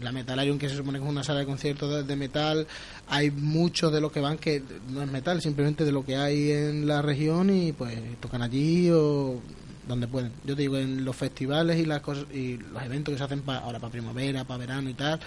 la 0.00 0.10
Metalarium 0.10 0.58
que 0.58 0.68
se 0.68 0.76
supone 0.76 0.98
que 0.98 1.04
es 1.04 1.10
una 1.10 1.22
sala 1.22 1.40
de 1.40 1.46
conciertos 1.46 1.90
de, 1.94 2.02
de 2.02 2.16
metal 2.16 2.66
hay 3.08 3.30
muchos 3.30 3.92
de 3.92 4.00
los 4.00 4.10
que 4.10 4.20
van 4.20 4.38
que 4.38 4.62
no 4.90 5.02
es 5.02 5.10
metal 5.10 5.40
simplemente 5.40 5.84
de 5.84 5.92
lo 5.92 6.04
que 6.04 6.16
hay 6.16 6.50
en 6.50 6.86
la 6.88 7.00
región 7.00 7.48
y 7.50 7.72
pues 7.72 7.94
tocan 8.20 8.42
allí 8.42 8.90
o 8.90 9.40
donde 9.86 10.08
pueden 10.08 10.32
yo 10.44 10.56
te 10.56 10.62
digo 10.62 10.78
en 10.78 11.04
los 11.04 11.14
festivales 11.14 11.78
y 11.78 11.84
las 11.84 12.00
cosas 12.00 12.24
y 12.32 12.56
los 12.56 12.82
eventos 12.82 13.12
que 13.12 13.18
se 13.18 13.24
hacen 13.24 13.42
pa- 13.42 13.58
ahora 13.58 13.78
para 13.78 13.92
primavera 13.92 14.44
para 14.44 14.58
verano 14.58 14.90
y 14.90 14.94
tal 14.94 15.20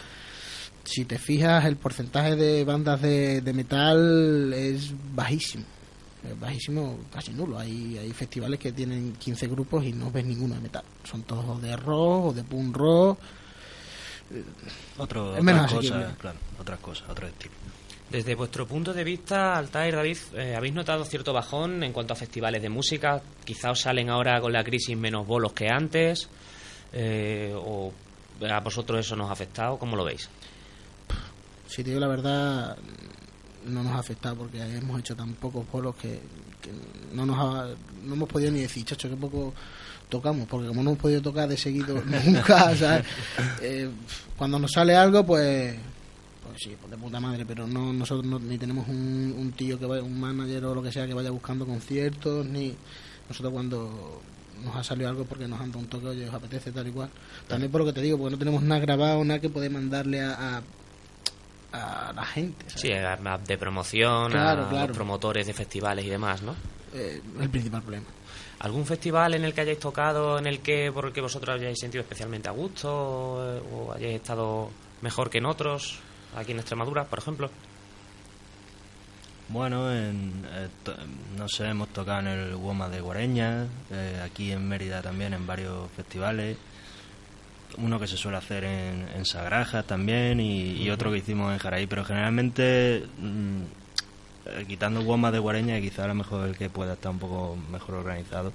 si 0.84 1.06
te 1.06 1.18
fijas 1.18 1.66
el 1.66 1.78
porcentaje 1.78 2.36
de 2.36 2.64
bandas 2.66 3.02
de, 3.02 3.42
de 3.42 3.54
metal 3.54 4.52
es 4.54 4.92
bajísimo 5.16 5.64
es 6.28 6.40
bajísimo, 6.40 7.00
casi 7.12 7.32
nulo. 7.32 7.60
Hay, 7.60 7.98
hay 7.98 8.12
festivales 8.12 8.60
que 8.60 8.72
tienen 8.72 9.14
15 9.14 9.48
grupos 9.48 9.86
y 9.86 9.94
no 9.94 10.12
ves 10.12 10.26
ninguno 10.26 10.56
de 10.56 10.62
metal. 10.62 10.84
Son 11.04 11.24
todos 11.24 11.62
de 11.62 11.76
rock 11.76 12.26
o 12.26 12.34
de 12.34 12.44
punk 12.44 12.76
rock. 12.76 13.20
Otro, 14.98 15.38
Es 15.38 15.44
menos 15.44 15.72
otras 15.72 15.92
cosas, 15.92 16.18
claro, 16.18 16.40
otras 16.60 16.80
cosas, 16.80 17.10
otro 17.10 17.28
estilo. 17.28 17.54
Desde 18.10 18.36
vuestro 18.36 18.66
punto 18.66 18.94
de 18.94 19.04
vista, 19.04 19.58
Altair, 19.58 19.96
David, 19.96 20.18
eh, 20.36 20.56
¿habéis 20.56 20.74
notado 20.74 21.04
cierto 21.04 21.34
bajón 21.34 21.84
en 21.84 21.92
cuanto 21.92 22.14
a 22.14 22.16
festivales 22.16 22.62
de 22.62 22.70
música? 22.70 23.22
Quizá 23.44 23.72
os 23.72 23.82
salen 23.82 24.10
ahora 24.10 24.40
con 24.40 24.54
la 24.54 24.64
crisis 24.64 24.98
menos 24.98 25.28
bolos 25.28 25.52
que 25.52 25.68
antes, 25.70 26.30
eh, 26.94 27.54
o 27.56 27.92
a 28.50 28.60
vosotros 28.62 29.00
eso 29.00 29.16
nos 29.16 29.30
ha 29.30 29.34
afectado, 29.34 29.78
¿cómo 29.78 29.98
lo 29.98 30.06
veis? 30.06 30.30
Si 31.68 31.84
te 31.84 31.90
digo 31.90 32.00
la 32.00 32.08
verdad, 32.08 32.78
no 33.68 33.84
nos 33.84 33.94
ha 33.94 34.00
afectado 34.00 34.36
porque 34.36 34.60
hemos 34.62 35.00
hecho 35.00 35.16
tan 35.16 35.34
pocos 35.34 35.66
polos 35.66 35.96
que, 35.96 36.20
no 37.14 37.26
nos 37.26 37.38
ha- 37.38 37.68
no 38.06 38.14
hemos 38.16 38.28
podido 38.30 38.52
ni 38.52 38.62
decir, 38.62 38.84
chacho, 38.86 39.10
que 39.10 39.16
poco 39.16 39.54
tocamos, 40.10 40.48
porque 40.48 40.68
como 40.68 40.84
no 40.84 40.92
hemos 40.92 41.02
podido 41.02 41.22
tocar 41.22 41.48
de 41.50 41.58
seguido 41.58 42.02
nunca, 42.26 42.76
¿sabes? 42.76 43.06
Eh, 43.62 43.90
cuando 44.38 44.60
nos 44.60 44.72
sale 44.72 44.96
algo, 44.96 45.26
pues, 45.26 45.76
pues 46.46 46.62
sí, 46.62 46.76
pues 46.80 46.92
de 46.92 46.98
puta 46.98 47.20
madre, 47.20 47.46
pero 47.46 47.68
no 47.68 47.92
nosotros 47.94 48.26
no- 48.26 48.40
ni 48.40 48.58
tenemos 48.58 48.88
un, 48.88 49.36
un 49.38 49.52
tío 49.54 49.78
que 49.80 49.86
vaya, 49.86 50.04
un 50.04 50.20
manager 50.20 50.66
o 50.66 50.76
lo 50.76 50.82
que 50.84 50.92
sea 50.92 51.06
que 51.08 51.14
vaya 51.14 51.32
buscando 51.32 51.66
conciertos, 51.66 52.46
ni 52.46 52.74
nosotros 53.30 53.52
cuando 53.54 54.22
nos 54.64 54.76
ha 54.76 54.84
salido 54.84 55.08
algo 55.10 55.24
porque 55.26 55.48
nos 55.48 55.60
han 55.62 55.68
dado 55.72 55.80
un 55.80 55.88
toque, 55.88 56.08
oye, 56.08 56.28
os 56.28 56.34
apetece 56.34 56.72
tal 56.72 56.88
y 56.88 56.92
cual. 56.92 57.10
También 57.48 57.72
por 57.72 57.82
lo 57.82 57.86
que 57.88 57.94
te 57.94 58.02
digo, 58.02 58.18
porque 58.18 58.32
no 58.32 58.40
tenemos 58.40 58.64
nada 58.64 58.82
grabado, 58.82 59.24
nada 59.24 59.40
que 59.40 59.50
poder 59.50 59.70
mandarle 59.72 60.22
a, 60.22 60.58
a, 60.58 60.62
a 61.78 62.14
la 62.14 62.26
gente. 62.26 62.66
¿sabes? 62.70 62.82
Sí, 62.82 62.92
a- 62.94 63.14
a- 63.14 63.38
de 63.38 63.58
promoción, 63.58 64.32
Claro, 64.32 64.64
a 64.66 64.70
claro. 64.70 64.88
los 64.88 64.96
promotores 64.98 65.46
de 65.48 65.54
festivales 65.54 66.06
y 66.06 66.10
demás, 66.10 66.42
¿no? 66.42 66.56
Eh, 66.94 67.22
el 67.40 67.50
principal 67.50 67.82
problema. 67.82 68.06
¿Algún 68.60 68.86
festival 68.86 69.36
en 69.36 69.46
el 69.46 69.54
que 69.54 69.62
hayáis 69.62 69.80
tocado, 69.80 70.40
en 70.40 70.48
el 70.48 70.60
que 70.62 70.92
por 70.92 71.06
el 71.06 71.14
que 71.14 71.22
vosotros 71.22 71.60
hayáis 71.60 71.78
sentido 71.80 72.02
especialmente 72.02 72.50
a 72.50 72.52
gusto 72.52 72.90
o, 72.92 73.88
o 73.90 73.94
hayáis 73.94 74.16
estado 74.16 74.72
mejor 75.02 75.30
que 75.30 75.38
en 75.38 75.46
otros, 75.46 76.00
aquí 76.36 76.54
en 76.54 76.60
Extremadura, 76.60 77.04
por 77.06 77.20
ejemplo? 77.20 77.52
Bueno, 79.50 79.92
en, 79.94 80.44
eh, 80.52 80.68
to- 80.84 80.96
no 81.38 81.48
sé, 81.48 81.68
hemos 81.68 81.88
tocado 81.90 82.20
en 82.22 82.28
el 82.28 82.56
Woma 82.56 82.90
de 82.90 83.00
Guareña, 83.00 83.66
eh, 83.92 84.22
aquí 84.26 84.52
en 84.52 84.68
Mérida 84.68 85.02
también 85.02 85.34
en 85.34 85.48
varios 85.48 85.90
festivales. 85.92 86.58
Uno 87.78 88.00
que 88.00 88.08
se 88.08 88.18
suele 88.18 88.38
hacer 88.38 88.64
en, 88.64 89.08
en 89.16 89.26
Sagraja 89.26 89.84
también 89.84 90.40
y, 90.40 90.72
y 90.82 90.90
otro 90.90 91.12
que 91.12 91.18
hicimos 91.20 91.54
en 91.54 91.60
Jaraí, 91.60 91.86
pero 91.86 92.04
generalmente 92.06 93.04
mm, 93.20 93.62
eh, 94.46 94.66
quitando 94.68 95.02
Woma 95.02 95.32
de 95.32 95.40
Guareña, 95.40 95.80
quizá 95.82 96.06
a 96.06 96.08
lo 96.08 96.16
mejor 96.16 96.48
el 96.48 96.58
que 96.58 96.70
pueda 96.70 96.94
estar 96.94 97.12
un 97.12 97.20
poco 97.20 97.58
mejor 97.72 97.96
organizado. 97.96 98.52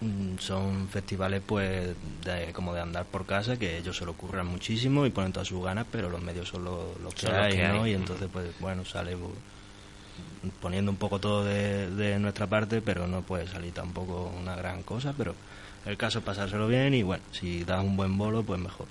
mm, 0.00 0.38
Son 0.38 0.88
festivales 0.88 1.40
pues 1.46 1.94
de, 2.24 2.52
como 2.52 2.74
de 2.74 2.80
andar 2.80 3.06
por 3.06 3.24
casa 3.26 3.56
que 3.58 3.78
ellos 3.78 3.96
se 3.96 4.04
lo 4.04 4.10
ocurran 4.10 4.46
muchísimo 4.46 5.06
y 5.06 5.10
ponen 5.10 5.32
todas 5.32 5.48
sus 5.48 5.64
ganas, 5.64 5.86
pero 5.90 6.10
los 6.10 6.20
medios 6.20 6.48
son 6.48 6.64
los, 6.64 7.00
los 7.02 7.14
que 7.14 7.22
Son 7.26 7.32
los 7.36 7.42
hay, 7.46 7.52
que 7.56 7.68
¿no? 7.68 7.82
hay. 7.84 7.92
Y 7.92 7.94
entonces 7.94 8.28
pues 8.32 8.48
bueno, 8.60 8.84
sale 8.84 9.16
pues, 9.16 9.32
poniendo 10.60 10.90
un 10.90 10.96
poco 10.98 11.18
todo 11.20 11.44
de, 11.44 11.90
de 11.90 12.18
nuestra 12.18 12.46
parte, 12.46 12.82
pero 12.82 13.06
no 13.06 13.22
puede 13.22 13.46
salir 13.48 13.72
tampoco 13.72 14.32
una 14.38 14.54
gran 14.56 14.82
cosa, 14.82 15.14
pero 15.16 15.34
el 15.88 15.96
caso 15.96 16.18
es 16.18 16.24
pasárselo 16.24 16.68
bien 16.68 16.92
y 16.92 17.02
bueno, 17.02 17.24
si 17.32 17.64
das 17.64 17.82
un 17.82 17.96
buen 17.96 18.16
bolo, 18.18 18.42
pues 18.42 18.60
mejor. 18.60 18.86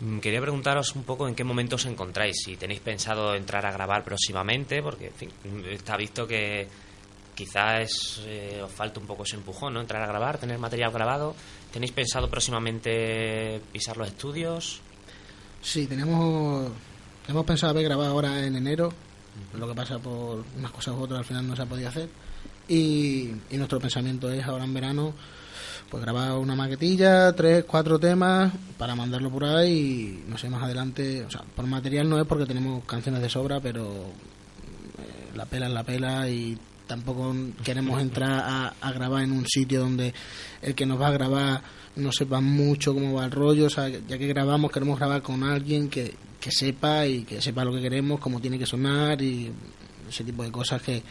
Mm, 0.00 0.18
Quería 0.18 0.42
preguntaros 0.42 0.94
un 0.94 1.04
poco 1.04 1.26
en 1.26 1.34
qué 1.34 1.42
momento 1.42 1.76
os 1.76 1.86
encontráis, 1.86 2.36
si 2.44 2.56
tenéis 2.56 2.80
pensado 2.80 3.34
entrar 3.34 3.64
a 3.64 3.72
grabar 3.72 4.04
próximamente, 4.04 4.82
porque 4.82 5.06
en 5.06 5.14
fin, 5.14 5.30
está 5.70 5.96
visto 5.96 6.26
que 6.26 6.68
quizás 7.34 8.20
eh, 8.26 8.60
os 8.62 8.70
falta 8.70 9.00
un 9.00 9.06
poco 9.06 9.22
ese 9.22 9.36
empujón, 9.36 9.72
¿no? 9.72 9.80
Entrar 9.80 10.02
a 10.02 10.06
grabar, 10.06 10.36
tener 10.38 10.58
material 10.58 10.92
grabado. 10.92 11.34
¿Tenéis 11.72 11.92
pensado 11.92 12.28
próximamente 12.28 13.60
pisar 13.72 13.96
los 13.96 14.08
estudios? 14.08 14.80
Sí, 15.62 15.86
tenemos, 15.86 16.70
hemos 17.26 17.44
pensado 17.46 17.70
haber 17.70 17.84
grabado 17.84 18.10
ahora 18.10 18.44
en 18.44 18.54
enero, 18.54 18.92
lo 19.54 19.66
que 19.66 19.74
pasa 19.74 19.98
por 19.98 20.44
unas 20.56 20.70
cosas 20.72 20.94
u 20.94 21.00
otras 21.00 21.20
al 21.20 21.24
final 21.24 21.46
no 21.46 21.56
se 21.56 21.62
ha 21.62 21.66
podido 21.66 21.88
hacer. 21.88 22.08
Y, 22.68 23.30
y 23.50 23.56
nuestro 23.56 23.80
pensamiento 23.80 24.30
es 24.30 24.44
ahora 24.44 24.64
en 24.64 24.74
verano 24.74 25.14
pues 25.90 26.02
grabar 26.02 26.32
una 26.32 26.54
maquetilla, 26.54 27.32
tres, 27.34 27.64
cuatro 27.64 27.98
temas 27.98 28.52
para 28.76 28.94
mandarlo 28.94 29.30
por 29.30 29.44
ahí 29.44 30.22
y 30.26 30.30
no 30.30 30.36
sé, 30.36 30.48
más 30.50 30.62
adelante, 30.62 31.24
o 31.24 31.30
sea, 31.30 31.42
por 31.54 31.66
material 31.66 32.08
no 32.08 32.20
es 32.20 32.26
porque 32.26 32.46
tenemos 32.46 32.84
canciones 32.84 33.22
de 33.22 33.28
sobra, 33.28 33.60
pero 33.60 33.84
eh, 33.84 35.36
la 35.36 35.46
pela 35.46 35.66
es 35.66 35.72
la 35.72 35.84
pela 35.84 36.28
y 36.28 36.58
tampoco 36.86 37.34
queremos 37.64 38.00
entrar 38.00 38.72
a, 38.80 38.92
grabar 38.92 39.22
en 39.22 39.32
un 39.32 39.46
sitio 39.46 39.80
donde 39.80 40.14
el 40.62 40.74
que 40.74 40.86
nos 40.86 41.00
va 41.00 41.08
a 41.08 41.12
grabar 41.12 41.62
no 41.96 42.12
sepa 42.12 42.40
mucho 42.40 42.94
cómo 42.94 43.14
va 43.14 43.24
el 43.24 43.30
rollo, 43.30 43.66
o 43.66 43.70
sea, 43.70 43.88
ya 43.88 44.18
que 44.18 44.26
grabamos 44.26 44.70
queremos 44.70 44.98
grabar 44.98 45.22
con 45.22 45.42
alguien 45.44 45.88
que, 45.88 46.14
que 46.40 46.50
sepa 46.50 47.06
y 47.06 47.24
que 47.24 47.40
sepa 47.40 47.64
lo 47.64 47.72
que 47.72 47.80
queremos, 47.80 48.20
cómo 48.20 48.40
tiene 48.40 48.58
que 48.58 48.66
sonar 48.66 49.20
y 49.22 49.50
ese 50.08 50.24
tipo 50.24 50.42
de 50.42 50.50
cosas 50.50 50.82
que, 50.82 51.02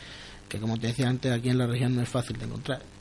que 0.47 0.59
como 0.59 0.77
te 0.77 0.87
decía 0.87 1.09
antes 1.09 1.31
aquí 1.31 1.49
en 1.49 1.57
la 1.57 1.67
región 1.67 1.95
no 1.95 2.01
es 2.01 2.09
fácil 2.09 2.37
de 2.37 2.45
encontrar. 2.45 2.94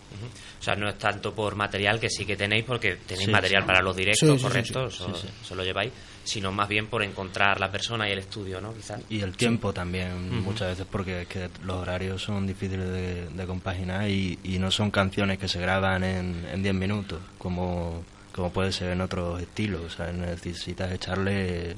O 0.60 0.62
sea, 0.62 0.74
no 0.76 0.88
es 0.88 0.96
tanto 0.98 1.34
por 1.34 1.54
material 1.56 2.00
que 2.00 2.08
sí 2.08 2.24
que 2.24 2.36
tenéis, 2.36 2.64
porque 2.64 2.96
tenéis 3.06 3.26
Sí, 3.26 3.32
material 3.32 3.62
sí. 3.62 3.66
para 3.66 3.82
los 3.82 3.94
directos, 3.96 4.38
Sí, 4.40 4.42
correcto, 4.46 4.86
eso, 4.86 5.54
lo 5.54 5.64
lleváis, 5.64 5.92
sino 6.24 6.50
más 6.52 6.68
bien 6.68 6.86
por 6.86 7.02
encontrar 7.02 7.60
la 7.60 7.70
persona 7.70 8.08
y 8.08 8.12
el 8.12 8.18
estudio, 8.20 8.60
¿no? 8.60 8.72
Quizás. 8.74 9.00
Y 9.10 9.20
el 9.20 9.36
tiempo 9.36 9.72
también, 9.72 10.42
muchas 10.42 10.68
veces, 10.68 10.86
porque 10.90 11.22
es 11.22 11.28
que 11.28 11.50
los 11.64 11.76
horarios 11.76 12.22
son 12.22 12.46
difíciles 12.46 12.88
de, 12.88 13.28
de 13.28 13.46
compaginar 13.46 14.08
y, 14.08 14.38
y 14.42 14.58
no 14.58 14.70
son 14.70 14.90
canciones 14.90 15.38
que 15.38 15.48
se 15.48 15.60
graban 15.60 16.02
en 16.04 16.46
en 16.52 16.62
10 16.62 16.74
minutos, 16.74 17.20
como, 17.38 18.02
como 18.32 18.50
puede 18.52 18.72
ser 18.72 18.90
en 18.92 19.00
otros 19.02 19.40
estilos. 19.42 19.82
O 19.82 19.90
sea, 19.90 20.10
necesitas 20.12 20.90
echarle 20.92 21.76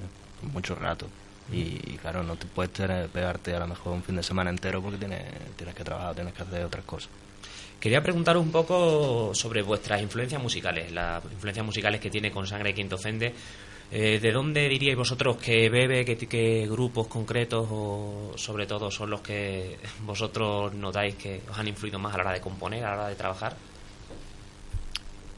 mucho 0.53 0.75
rato. 0.77 1.09
Y, 1.53 1.59
y 1.93 1.99
claro, 2.01 2.23
no 2.25 2.35
te 2.37 2.47
puedes 2.47 2.73
tener- 2.73 3.09
pegarte 3.09 3.55
a 3.55 3.61
lo 3.61 3.69
mejor 3.69 3.93
un 3.93 4.03
fin 4.03 4.17
de 4.17 4.23
semana 4.25 4.51
entero 4.51 4.83
porque 4.83 4.99
tienes, 4.99 5.23
tienes 5.57 5.75
que 5.77 5.85
trabajar, 5.85 6.15
tienes 6.15 6.35
que 6.35 6.43
hacer 6.43 6.65
otras 6.65 6.85
cosas. 6.85 7.09
Quería 7.81 8.03
preguntaros 8.03 8.43
un 8.43 8.51
poco 8.51 9.35
sobre 9.35 9.63
vuestras 9.63 10.01
influencias 10.01 10.43
musicales, 10.43 10.91
las 10.93 11.23
influencias 11.25 11.65
musicales 11.65 12.01
que 12.01 12.11
tiene 12.11 12.31
con 12.31 12.47
Sangre 12.47 12.73
Quien 12.73 12.89
te 12.89 12.95
ofende. 12.95 13.35
Eh, 13.93 14.19
¿De 14.21 14.33
dónde 14.33 14.69
diríais 14.69 14.97
vosotros 14.97 15.37
que 15.37 15.69
bebe, 15.69 16.05
qué, 16.05 16.67
grupos 16.69 17.07
concretos 17.07 17.69
o 17.71 18.33
sobre 18.35 18.67
todo 18.67 18.91
son 18.91 19.11
los 19.11 19.21
que 19.21 19.79
vosotros 20.05 20.75
notáis 20.75 21.15
que 21.15 21.43
os 21.49 21.57
han 21.57 21.69
influido 21.69 21.99
más 21.99 22.13
a 22.15 22.17
la 22.17 22.25
hora 22.25 22.33
de 22.33 22.41
componer, 22.41 22.85
a 22.85 22.91
la 22.91 22.95
hora 22.95 23.09
de 23.09 23.15
trabajar? 23.15 23.57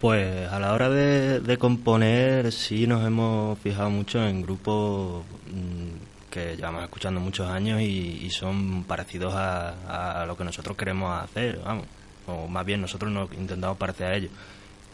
Pues 0.01 0.49
a 0.51 0.59
la 0.59 0.73
hora 0.73 0.89
de, 0.89 1.59
componer 1.59 2.51
sí 2.53 2.87
nos 2.87 3.05
hemos 3.05 3.59
fijado 3.59 3.91
mucho 3.91 4.27
en 4.27 4.41
grupos 4.41 5.25
mm, 5.53 6.31
que 6.31 6.57
llevamos 6.57 6.85
escuchando 6.85 7.21
muchos 7.21 7.47
años 7.49 7.83
y, 7.83 8.31
son 8.31 8.85
parecidos 8.85 9.35
a 9.37 10.25
lo 10.27 10.37
que 10.37 10.45
nosotros 10.45 10.77
queremos 10.77 11.23
hacer, 11.23 11.61
vamos, 11.65 11.85
o 12.29 12.49
más 12.49 12.65
bien 12.65 12.81
nosotros 12.81 13.11
nos 13.11 13.33
intentamos 13.33 13.77
parecer 13.77 14.07
a 14.07 14.17
ellos, 14.17 14.31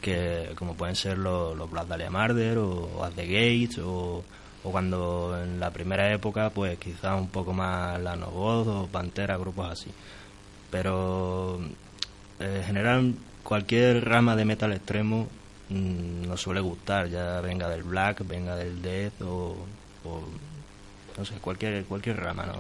que 0.01 0.53
como 0.57 0.75
pueden 0.75 0.97
ser 0.97 1.19
los, 1.19 1.71
Black 1.71 1.89
Dahlia 1.89 2.11
Murder 2.11 2.59
o 2.59 3.05
At 3.05 3.13
the 3.13 3.27
Gates 3.27 3.79
o, 3.83 4.25
cuando 4.63 5.39
en 5.43 5.61
la 5.61 5.71
primera 5.71 6.11
época 6.13 6.51
pues 6.51 6.79
quizás 6.79 7.21
un 7.21 7.29
poco 7.29 7.53
más 7.53 8.01
la 8.01 8.17
Novoz 8.17 8.67
o 8.67 8.87
Pantera, 8.87 9.37
grupos 9.37 9.71
así. 9.71 9.91
Pero 10.71 11.61
eh, 12.41 12.59
en 12.59 12.65
general 12.65 13.15
cualquier 13.43 14.05
rama 14.05 14.37
de 14.37 14.45
metal 14.45 14.73
extremo 14.73 15.29
mm, 15.69 16.27
nos 16.27 16.41
suele 16.41 16.61
gustar, 16.61 17.09
ya 17.09 17.41
venga 17.41 17.69
del 17.69 17.83
black, 17.83 18.27
venga 18.27 18.57
del 18.57 18.81
death 18.81 19.21
o, 19.23 19.57
o, 20.05 20.23
no 21.19 21.25
sé, 21.25 21.35
cualquier 21.37 21.85
cualquier 21.85 22.17
rama, 22.19 22.47
¿no? 22.47 22.55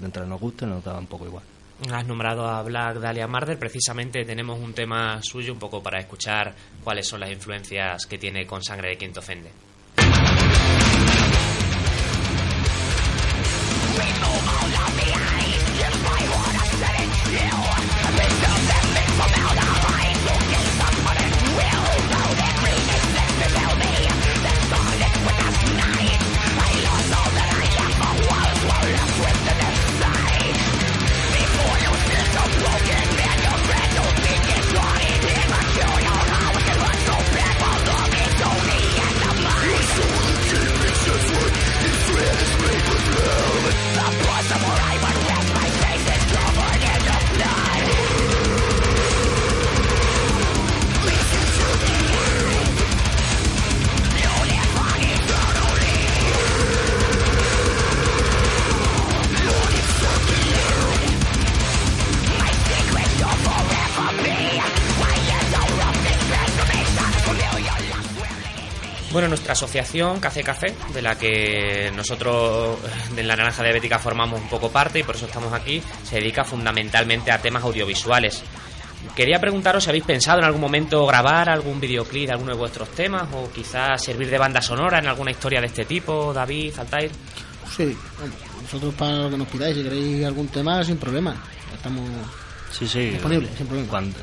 mientras 0.00 0.26
nos 0.26 0.40
guste 0.40 0.66
nos 0.66 0.82
da 0.84 0.98
un 0.98 1.06
poco 1.06 1.26
igual. 1.26 1.44
Has 1.90 2.06
nombrado 2.06 2.46
a 2.46 2.62
Black 2.62 2.98
Dahlia 2.98 3.26
Murder, 3.26 3.58
precisamente 3.58 4.24
tenemos 4.24 4.58
un 4.58 4.72
tema 4.72 5.20
suyo 5.22 5.52
un 5.52 5.58
poco 5.58 5.82
para 5.82 5.98
escuchar 5.98 6.54
cuáles 6.84 7.08
son 7.08 7.20
las 7.20 7.30
influencias 7.30 8.06
que 8.06 8.18
tiene 8.18 8.46
con 8.46 8.62
Sangre 8.62 8.90
de 8.90 8.96
Quien 8.96 9.12
te 9.12 9.18
ofende. 9.18 9.50
Bueno, 69.12 69.28
nuestra 69.28 69.52
asociación 69.52 70.20
Café 70.20 70.42
Café, 70.42 70.74
de 70.94 71.02
la 71.02 71.18
que 71.18 71.92
nosotros 71.94 72.78
de 73.14 73.22
la 73.22 73.36
Naranja 73.36 73.62
Diabética 73.62 73.98
formamos 73.98 74.40
un 74.40 74.48
poco 74.48 74.70
parte 74.70 75.00
y 75.00 75.02
por 75.02 75.16
eso 75.16 75.26
estamos 75.26 75.52
aquí, 75.52 75.82
se 76.02 76.16
dedica 76.16 76.44
fundamentalmente 76.44 77.30
a 77.30 77.36
temas 77.38 77.62
audiovisuales. 77.62 78.42
Quería 79.14 79.38
preguntaros 79.38 79.84
si 79.84 79.90
habéis 79.90 80.04
pensado 80.04 80.38
en 80.38 80.46
algún 80.46 80.62
momento 80.62 81.04
grabar 81.04 81.50
algún 81.50 81.78
videoclip 81.78 82.28
de 82.28 82.32
alguno 82.32 82.52
de 82.52 82.58
vuestros 82.58 82.88
temas 82.90 83.24
o 83.34 83.50
quizás 83.52 84.02
servir 84.02 84.30
de 84.30 84.38
banda 84.38 84.62
sonora 84.62 84.98
en 84.98 85.06
alguna 85.06 85.30
historia 85.30 85.60
de 85.60 85.66
este 85.66 85.84
tipo, 85.84 86.32
David, 86.32 86.72
Altair. 86.78 87.10
Sí, 87.76 87.94
bueno, 88.18 88.34
nosotros 88.62 88.94
para 88.94 89.24
lo 89.24 89.30
que 89.30 89.36
nos 89.36 89.48
pidáis, 89.48 89.76
si 89.76 89.82
queréis 89.82 90.24
algún 90.24 90.48
tema, 90.48 90.82
sin 90.84 90.96
problema. 90.96 91.36
Estamos 91.74 92.08
Sí, 92.72 92.86
sí. 92.88 93.10
disponibles, 93.10 93.50
sin 93.56 93.66
problema. 93.66 93.88
Cuando- 93.90 94.18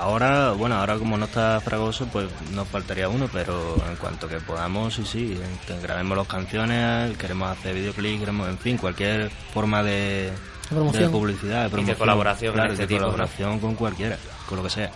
ahora, 0.00 0.52
bueno, 0.52 0.76
ahora 0.76 0.96
como 0.96 1.16
no 1.16 1.26
está 1.26 1.60
Fragoso, 1.60 2.06
pues 2.12 2.26
nos 2.52 2.66
faltaría 2.68 3.08
uno, 3.08 3.28
pero 3.32 3.76
en 3.88 3.96
cuanto 3.96 4.28
que 4.28 4.40
podamos, 4.40 4.94
sí, 4.94 5.04
sí, 5.04 5.38
que 5.66 5.78
grabemos 5.80 6.16
las 6.18 6.26
canciones, 6.26 7.16
queremos 7.16 7.50
hacer 7.50 7.74
videoclip, 7.74 8.20
queremos, 8.20 8.48
en 8.48 8.58
fin, 8.58 8.76
cualquier 8.76 9.30
forma 9.52 9.82
de, 9.82 10.30
de 10.70 11.08
publicidad, 11.08 11.64
de, 11.64 11.70
promoción, 11.70 11.96
colaboración 11.98 12.50
en 12.50 12.54
claro, 12.54 12.72
este 12.72 12.82
de 12.82 12.88
tipo, 12.88 13.00
¿no? 13.00 13.06
colaboración 13.12 13.58
con 13.60 13.74
cualquiera, 13.74 14.18
con 14.48 14.58
lo 14.58 14.64
que 14.64 14.70
sea. 14.70 14.90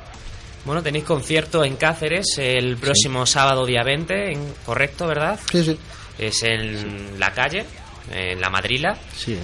Bueno, 0.65 0.83
tenéis 0.83 1.05
concierto 1.05 1.65
en 1.65 1.77
Cáceres 1.77 2.27
el 2.39 2.77
próximo 2.77 3.27
sábado 3.27 3.67
día 3.67 3.83
20, 3.85 4.33
en- 4.33 4.55
¿correcto, 4.65 5.07
verdad? 5.07 5.39
Sí, 5.51 5.65
sí. 5.65 5.79
Es 6.19 6.43
en 6.45 7.19
la 7.19 7.33
calle, 7.33 7.65
en 8.11 8.41
la 8.41 8.49
Madrila. 8.51 8.97
Sí, 9.17 9.37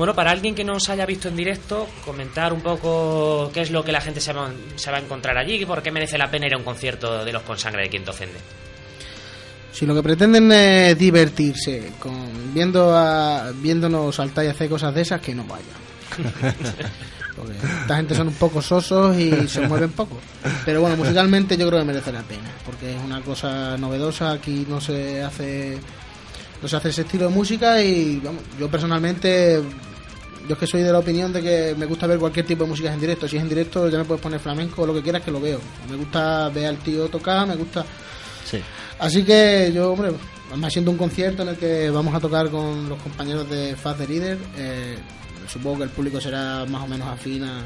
Bueno, 0.00 0.14
para 0.14 0.30
alguien 0.30 0.54
que 0.54 0.64
no 0.64 0.76
os 0.76 0.88
haya 0.88 1.04
visto 1.04 1.28
en 1.28 1.36
directo, 1.36 1.86
comentar 2.06 2.54
un 2.54 2.62
poco 2.62 3.50
qué 3.52 3.60
es 3.60 3.70
lo 3.70 3.84
que 3.84 3.92
la 3.92 4.00
gente 4.00 4.18
se 4.18 4.32
va, 4.32 4.50
se 4.74 4.90
va 4.90 4.96
a 4.96 5.00
encontrar 5.00 5.36
allí 5.36 5.60
y 5.60 5.66
por 5.66 5.82
qué 5.82 5.90
merece 5.90 6.16
la 6.16 6.30
pena 6.30 6.46
ir 6.46 6.54
a 6.54 6.56
un 6.56 6.64
concierto 6.64 7.22
de 7.22 7.30
los 7.30 7.42
con 7.42 7.58
sangre 7.58 7.82
de 7.82 7.90
quien 7.90 8.02
te 8.02 8.08
ofende. 8.08 8.38
Si 9.70 9.84
lo 9.84 9.94
que 9.94 10.02
pretenden 10.02 10.50
es 10.52 10.96
divertirse 10.96 11.92
con 11.98 12.54
viendo 12.54 12.96
a 12.96 13.52
viéndonos 13.54 14.16
saltar 14.16 14.46
y 14.46 14.48
hacer 14.48 14.70
cosas 14.70 14.94
de 14.94 15.02
esas, 15.02 15.20
que 15.20 15.34
no 15.34 15.44
vayan. 15.44 15.66
Porque 17.36 17.52
esta 17.82 17.96
gente 17.96 18.14
son 18.14 18.28
un 18.28 18.34
poco 18.36 18.62
sosos 18.62 19.14
y 19.18 19.48
se 19.48 19.60
mueven 19.68 19.92
poco. 19.92 20.18
Pero 20.64 20.80
bueno, 20.80 20.96
musicalmente 20.96 21.58
yo 21.58 21.66
creo 21.66 21.78
que 21.78 21.84
merece 21.84 22.10
la 22.10 22.22
pena, 22.22 22.50
porque 22.64 22.96
es 22.96 23.02
una 23.04 23.20
cosa 23.20 23.76
novedosa, 23.76 24.32
aquí 24.32 24.64
no 24.66 24.80
se 24.80 25.22
hace 25.22 25.78
no 26.62 26.68
se 26.68 26.76
hace 26.76 26.88
ese 26.90 27.02
estilo 27.02 27.28
de 27.28 27.34
música 27.34 27.82
y 27.82 28.18
vamos, 28.18 28.42
yo 28.58 28.68
personalmente 28.70 29.62
yo 30.50 30.54
es 30.54 30.58
que 30.58 30.66
soy 30.66 30.82
de 30.82 30.90
la 30.90 30.98
opinión 30.98 31.32
de 31.32 31.40
que 31.40 31.76
me 31.78 31.86
gusta 31.86 32.08
ver 32.08 32.18
cualquier 32.18 32.44
tipo 32.44 32.64
de 32.64 32.70
música 32.70 32.92
en 32.92 32.98
directo. 32.98 33.28
Si 33.28 33.36
es 33.36 33.42
en 33.42 33.48
directo 33.48 33.88
ya 33.88 33.98
me 33.98 34.04
puedes 34.04 34.20
poner 34.20 34.40
flamenco 34.40 34.82
o 34.82 34.86
lo 34.86 34.92
que 34.92 35.00
quieras 35.00 35.22
que 35.22 35.30
lo 35.30 35.40
veo. 35.40 35.60
Me 35.88 35.94
gusta 35.94 36.48
ver 36.48 36.66
al 36.66 36.78
tío 36.78 37.08
tocar, 37.08 37.46
me 37.46 37.54
gusta 37.54 37.86
sí. 38.44 38.58
Así 38.98 39.22
que 39.22 39.70
yo, 39.72 39.92
hombre, 39.92 40.10
además 40.48 40.72
siendo 40.72 40.90
un 40.90 40.96
concierto 40.96 41.42
en 41.42 41.50
el 41.50 41.56
que 41.56 41.88
vamos 41.90 42.12
a 42.16 42.18
tocar 42.18 42.50
con 42.50 42.88
los 42.88 43.00
compañeros 43.00 43.48
de 43.48 43.76
Fast 43.76 44.00
the 44.00 44.08
Leader, 44.08 44.38
eh, 44.56 44.98
supongo 45.46 45.78
que 45.78 45.84
el 45.84 45.90
público 45.90 46.20
será 46.20 46.64
más 46.64 46.82
o 46.82 46.88
menos 46.88 47.06
afín 47.06 47.44
a, 47.44 47.62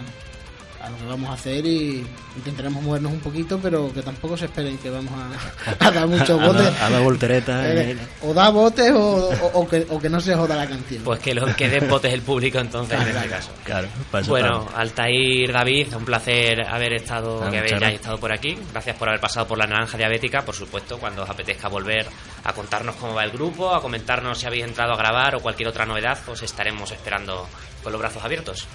a 0.85 0.90
lo 0.90 0.97
que 0.99 1.05
vamos 1.07 1.31
a 1.31 1.33
hacer 1.35 1.64
y 1.64 2.07
intentaremos 2.37 2.83
movernos 2.83 3.12
un 3.12 3.20
poquito, 3.20 3.59
pero 3.62 3.92
que 3.92 4.03
tampoco 4.03 4.37
se 4.37 4.44
esperen 4.47 4.77
que 4.79 4.90
vamos 4.90 5.12
a, 5.14 5.87
a 5.87 5.90
dar 5.90 6.07
muchos 6.09 6.40
botes. 6.40 6.81
a 6.81 6.90
la 6.90 7.01
voltereta. 7.01 7.73
Eh, 7.73 7.97
o 8.23 8.35
da 8.35 8.51
botes 8.51 8.92
o, 8.92 9.29
o- 9.31 9.51
o 9.61 9.68
que, 9.68 9.87
o 9.88 9.99
que 10.01 10.09
no 10.11 10.20
se 10.20 10.35
joda 10.35 10.57
la 10.57 10.66
canción. 10.66 11.03
Pues 11.05 11.20
que 11.20 11.35
lo 11.35 11.47
que 11.57 11.68
den 11.68 11.88
botes 11.88 12.12
el 12.12 12.23
público 12.23 12.59
entonces 12.59 13.01
en 13.01 13.09
este 13.09 13.29
caso. 13.29 13.51
Claro, 13.64 13.88
para 14.11 14.23
eso 14.23 14.31
Bueno. 14.31 14.68
Altair, 14.75 15.53
David, 15.53 15.94
un 15.97 16.05
placer 16.05 16.61
haber 16.68 16.94
estado, 16.94 17.42
Ah, 17.44 17.51
que 17.51 17.61
gracias. 17.61 17.92
estado 17.94 18.18
por 18.18 18.33
aquí. 18.33 18.59
Gracias 18.73 18.97
por 18.97 19.09
haber 19.09 19.20
pasado 19.20 19.47
por 19.47 19.57
la 19.59 19.66
naranja 19.66 19.97
diabética. 19.97 20.42
Por 20.42 20.55
supuesto, 20.55 20.99
cuando 20.99 21.23
os 21.23 21.31
apetezca 21.31 21.68
volver 21.68 22.07
a 22.44 22.53
contarnos 22.53 22.97
cómo 22.97 23.14
va 23.14 23.25
el 23.25 23.31
grupo, 23.31 23.75
a 23.75 23.81
comentarnos 23.81 24.38
si 24.38 24.47
habéis 24.47 24.64
entrado 24.64 24.92
a 24.92 24.97
grabar 24.97 25.35
o 25.37 25.40
cualquier 25.40 25.68
otra 25.68 25.87
novedad, 25.87 26.18
os 26.29 26.42
estaremos 26.42 26.90
esperando 26.92 27.49
con 27.83 27.92
los 27.92 28.01
brazos 28.01 28.23
abiertos. 28.25 28.66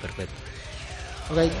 Perfecto. 0.00 0.32
Ok. 1.30 1.52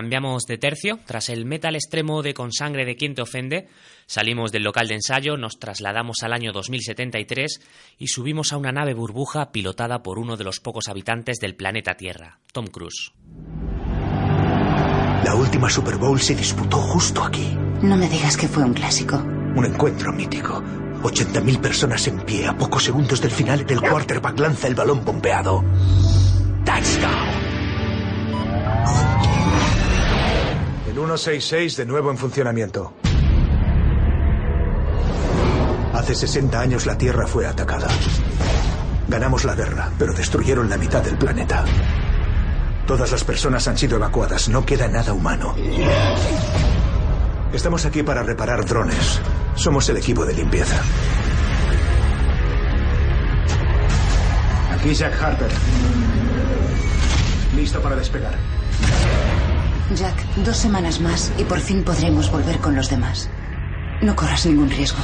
Cambiamos 0.00 0.46
de 0.46 0.56
tercio. 0.56 0.98
Tras 1.04 1.28
el 1.28 1.44
metal 1.44 1.74
extremo 1.74 2.22
de 2.22 2.32
Con 2.32 2.52
sangre 2.52 2.86
de 2.86 2.96
quien 2.96 3.14
te 3.14 3.20
ofende, 3.20 3.68
salimos 4.06 4.50
del 4.50 4.62
local 4.62 4.88
de 4.88 4.94
ensayo, 4.94 5.36
nos 5.36 5.58
trasladamos 5.58 6.22
al 6.22 6.32
año 6.32 6.52
2073 6.52 7.60
y 7.98 8.06
subimos 8.06 8.54
a 8.54 8.56
una 8.56 8.72
nave 8.72 8.94
burbuja 8.94 9.52
pilotada 9.52 10.02
por 10.02 10.18
uno 10.18 10.38
de 10.38 10.44
los 10.44 10.58
pocos 10.58 10.88
habitantes 10.88 11.36
del 11.38 11.54
planeta 11.54 11.98
Tierra, 11.98 12.38
Tom 12.50 12.68
Cruise. 12.68 13.12
La 15.22 15.34
última 15.34 15.68
Super 15.68 15.96
Bowl 15.96 16.18
se 16.18 16.34
disputó 16.34 16.78
justo 16.78 17.22
aquí. 17.22 17.54
No 17.82 17.98
me 17.98 18.08
digas 18.08 18.38
que 18.38 18.48
fue 18.48 18.64
un 18.64 18.72
clásico. 18.72 19.18
Un 19.18 19.66
encuentro 19.66 20.14
mítico. 20.14 20.62
80.000 21.02 21.60
personas 21.60 22.08
en 22.08 22.20
pie 22.20 22.46
a 22.46 22.56
pocos 22.56 22.84
segundos 22.84 23.20
del 23.20 23.32
final. 23.32 23.66
El 23.68 23.82
quarterback 23.82 24.38
lanza 24.40 24.66
el 24.66 24.74
balón 24.74 25.04
bombeado. 25.04 25.62
Touchdown. 26.64 27.39
166 31.00 31.78
de 31.78 31.86
nuevo 31.86 32.10
en 32.10 32.18
funcionamiento. 32.18 32.92
Hace 35.94 36.14
60 36.14 36.60
años 36.60 36.84
la 36.84 36.98
Tierra 36.98 37.26
fue 37.26 37.46
atacada. 37.46 37.88
Ganamos 39.08 39.46
la 39.46 39.54
guerra, 39.54 39.90
pero 39.98 40.12
destruyeron 40.12 40.68
la 40.68 40.76
mitad 40.76 41.02
del 41.02 41.16
planeta. 41.16 41.64
Todas 42.86 43.10
las 43.12 43.24
personas 43.24 43.66
han 43.66 43.78
sido 43.78 43.96
evacuadas. 43.96 44.50
No 44.50 44.66
queda 44.66 44.88
nada 44.88 45.14
humano. 45.14 45.54
Estamos 47.50 47.86
aquí 47.86 48.02
para 48.02 48.22
reparar 48.22 48.66
drones. 48.66 49.22
Somos 49.54 49.88
el 49.88 49.96
equipo 49.96 50.26
de 50.26 50.34
limpieza. 50.34 50.82
Aquí 54.74 54.92
Jack 54.92 55.14
Harper. 55.22 55.50
Listo 57.56 57.80
para 57.80 57.96
despegar. 57.96 58.59
Jack, 59.96 60.24
dos 60.44 60.56
semanas 60.56 61.00
más 61.00 61.32
y 61.38 61.44
por 61.44 61.60
fin 61.60 61.82
podremos 61.84 62.30
volver 62.30 62.58
con 62.58 62.74
los 62.76 62.88
demás. 62.90 63.28
No 64.02 64.14
corras 64.16 64.46
ningún 64.46 64.70
riesgo. 64.70 64.98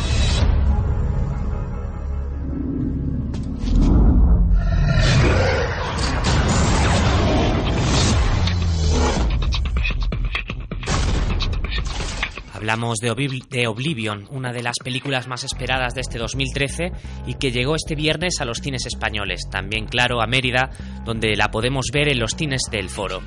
Hablamos 12.55 12.99
de, 13.01 13.13
Obli- 13.13 13.47
de 13.49 13.67
Oblivion, 13.67 14.27
una 14.31 14.51
de 14.53 14.63
las 14.63 14.77
películas 14.83 15.27
más 15.29 15.45
esperadas 15.45 15.95
de 15.95 16.01
este 16.01 16.19
2013 16.19 16.91
y 17.27 17.35
que 17.35 17.53
llegó 17.53 17.75
este 17.77 17.95
viernes 17.95 18.41
a 18.41 18.47
los 18.47 18.59
cines 18.59 18.87
españoles, 18.87 19.43
también 19.51 19.85
claro 19.87 20.23
a 20.23 20.27
Mérida, 20.27 20.71
donde 21.05 21.37
la 21.37 21.51
podemos 21.51 21.87
ver 21.93 22.09
en 22.09 22.19
los 22.19 22.33
cines 22.33 22.63
del 22.71 22.89
foro. 22.89 23.21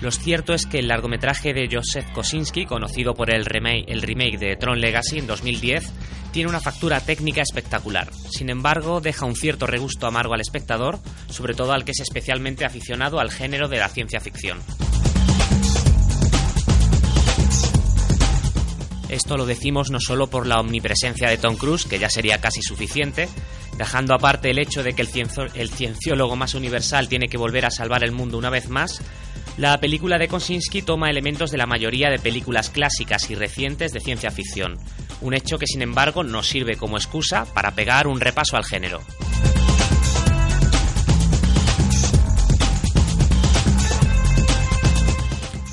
Lo 0.00 0.10
cierto 0.10 0.54
es 0.54 0.64
que 0.64 0.78
el 0.78 0.88
largometraje 0.88 1.52
de 1.52 1.68
Joseph 1.70 2.10
Kosinski, 2.12 2.64
conocido 2.64 3.12
por 3.12 3.30
el 3.30 3.44
remake, 3.44 3.84
el 3.86 4.00
remake 4.00 4.38
de 4.38 4.56
Tron 4.56 4.80
Legacy 4.80 5.18
en 5.18 5.26
2010, 5.26 5.92
tiene 6.32 6.48
una 6.48 6.60
factura 6.60 7.00
técnica 7.00 7.42
espectacular. 7.42 8.10
Sin 8.30 8.48
embargo, 8.48 9.02
deja 9.02 9.26
un 9.26 9.36
cierto 9.36 9.66
regusto 9.66 10.06
amargo 10.06 10.32
al 10.32 10.40
espectador, 10.40 10.98
sobre 11.28 11.54
todo 11.54 11.72
al 11.72 11.84
que 11.84 11.90
es 11.90 12.00
especialmente 12.00 12.64
aficionado 12.64 13.20
al 13.20 13.30
género 13.30 13.68
de 13.68 13.78
la 13.78 13.88
ciencia 13.88 14.20
ficción. 14.20 14.58
Esto 19.10 19.36
lo 19.36 19.44
decimos 19.44 19.90
no 19.90 19.98
solo 19.98 20.28
por 20.28 20.46
la 20.46 20.60
omnipresencia 20.60 21.28
de 21.28 21.36
Tom 21.36 21.56
Cruise, 21.56 21.84
que 21.84 21.98
ya 21.98 22.08
sería 22.08 22.40
casi 22.40 22.62
suficiente, 22.62 23.28
dejando 23.76 24.14
aparte 24.14 24.50
el 24.50 24.60
hecho 24.60 24.84
de 24.84 24.92
que 24.92 25.02
el, 25.02 25.68
cienciólogo 25.68 26.36
más 26.36 26.54
universal 26.54 27.08
tiene 27.08 27.26
que 27.26 27.36
volver 27.36 27.66
a 27.66 27.70
salvar 27.70 28.04
el 28.04 28.12
mundo 28.12 28.38
una 28.38 28.50
vez 28.50 28.68
más, 28.68 29.02
la 29.56 29.78
película 29.78 30.18
de 30.18 30.28
Kosinski 30.28 30.82
toma 30.82 31.10
elementos 31.10 31.50
de 31.50 31.58
la 31.58 31.66
mayoría 31.66 32.10
de 32.10 32.18
películas 32.18 32.70
clásicas 32.70 33.30
y 33.30 33.34
recientes 33.34 33.92
de 33.92 34.00
ciencia 34.00 34.30
ficción, 34.30 34.78
un 35.20 35.34
hecho 35.34 35.58
que 35.58 35.66
sin 35.66 35.82
embargo 35.82 36.22
nos 36.24 36.48
sirve 36.48 36.76
como 36.76 36.96
excusa 36.96 37.44
para 37.52 37.72
pegar 37.72 38.06
un 38.06 38.20
repaso 38.20 38.56
al 38.56 38.64
género. 38.64 39.00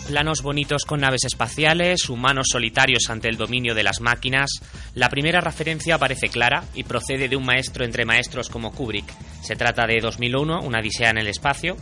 Planos 0.07 0.41
bonitos 0.41 0.85
con 0.85 1.01
naves 1.01 1.25
espaciales, 1.25 2.09
humanos 2.09 2.47
solitarios 2.49 3.09
ante 3.09 3.27
el 3.27 3.35
dominio 3.35 3.75
de 3.75 3.83
las 3.83 3.99
máquinas. 3.99 4.49
La 4.95 5.09
primera 5.09 5.41
referencia 5.41 5.97
parece 5.97 6.29
clara 6.29 6.63
y 6.73 6.83
procede 6.83 7.27
de 7.27 7.35
un 7.35 7.45
maestro 7.45 7.83
entre 7.83 8.05
maestros 8.05 8.47
como 8.47 8.71
Kubrick. 8.71 9.05
Se 9.41 9.57
trata 9.57 9.85
de 9.85 9.99
2001, 9.99 10.61
una 10.61 10.79
Odisea 10.79 11.09
en 11.09 11.17
el 11.17 11.27
espacio. 11.27 11.75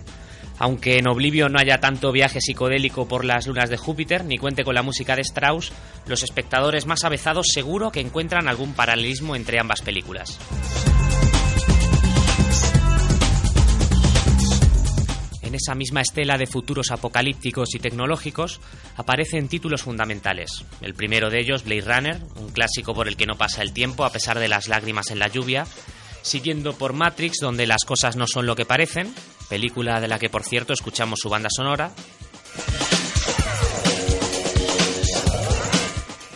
Aunque 0.58 0.98
en 0.98 1.08
Oblivion 1.08 1.52
no 1.52 1.60
haya 1.60 1.80
tanto 1.80 2.12
viaje 2.12 2.40
psicodélico 2.40 3.08
por 3.08 3.26
las 3.26 3.48
lunas 3.48 3.70
de 3.70 3.78
Júpiter, 3.78 4.24
ni 4.24 4.38
cuente 4.38 4.64
con 4.64 4.76
la 4.76 4.84
música 4.84 5.16
de 5.16 5.22
Strauss, 5.22 5.74
los 6.08 6.24
espectadores 6.24 6.86
más 6.86 7.04
avezados 7.04 7.48
seguro 7.54 7.92
que 7.92 8.00
encuentran 8.00 8.48
algún 8.48 8.74
paralelismo 8.74 9.36
entre 9.36 9.60
ambas 9.60 9.82
películas. 9.82 10.40
En 15.42 15.54
esa 15.54 15.76
misma 15.76 16.02
estela 16.02 16.38
de 16.38 16.48
futuros 16.48 16.92
apocalípticos 16.92 17.76
y 17.76 17.80
tecnológicos 17.80 18.60
aparecen 18.98 19.48
títulos 19.48 19.84
fundamentales. 19.84 20.66
El 20.82 20.96
primero 20.96 21.30
de 21.30 21.40
ellos, 21.40 21.64
Blade 21.64 21.82
Runner, 21.82 22.22
un 22.36 22.50
clásico 22.50 22.94
por 22.94 23.08
el 23.08 23.16
que 23.16 23.26
no 23.26 23.38
pasa 23.38 23.62
el 23.62 23.72
tiempo 23.72 24.04
a 24.04 24.12
pesar 24.12 24.40
de 24.40 24.50
las 24.50 24.68
lágrimas 24.68 25.12
en 25.12 25.20
la 25.20 25.28
lluvia, 25.28 25.66
siguiendo 26.24 26.74
por 26.74 26.94
Matrix, 26.94 27.38
donde 27.40 27.68
las 27.68 27.86
cosas 27.86 28.16
no 28.16 28.26
son 28.28 28.48
lo 28.48 28.56
que 28.56 28.66
parecen, 28.66 29.14
película 29.46 30.00
de 30.00 30.08
la 30.08 30.20
que 30.20 30.30
por 30.30 30.44
cierto 30.44 30.74
escuchamos 30.74 31.20
su 31.22 31.30
banda 31.30 31.50
sonora. 31.50 31.92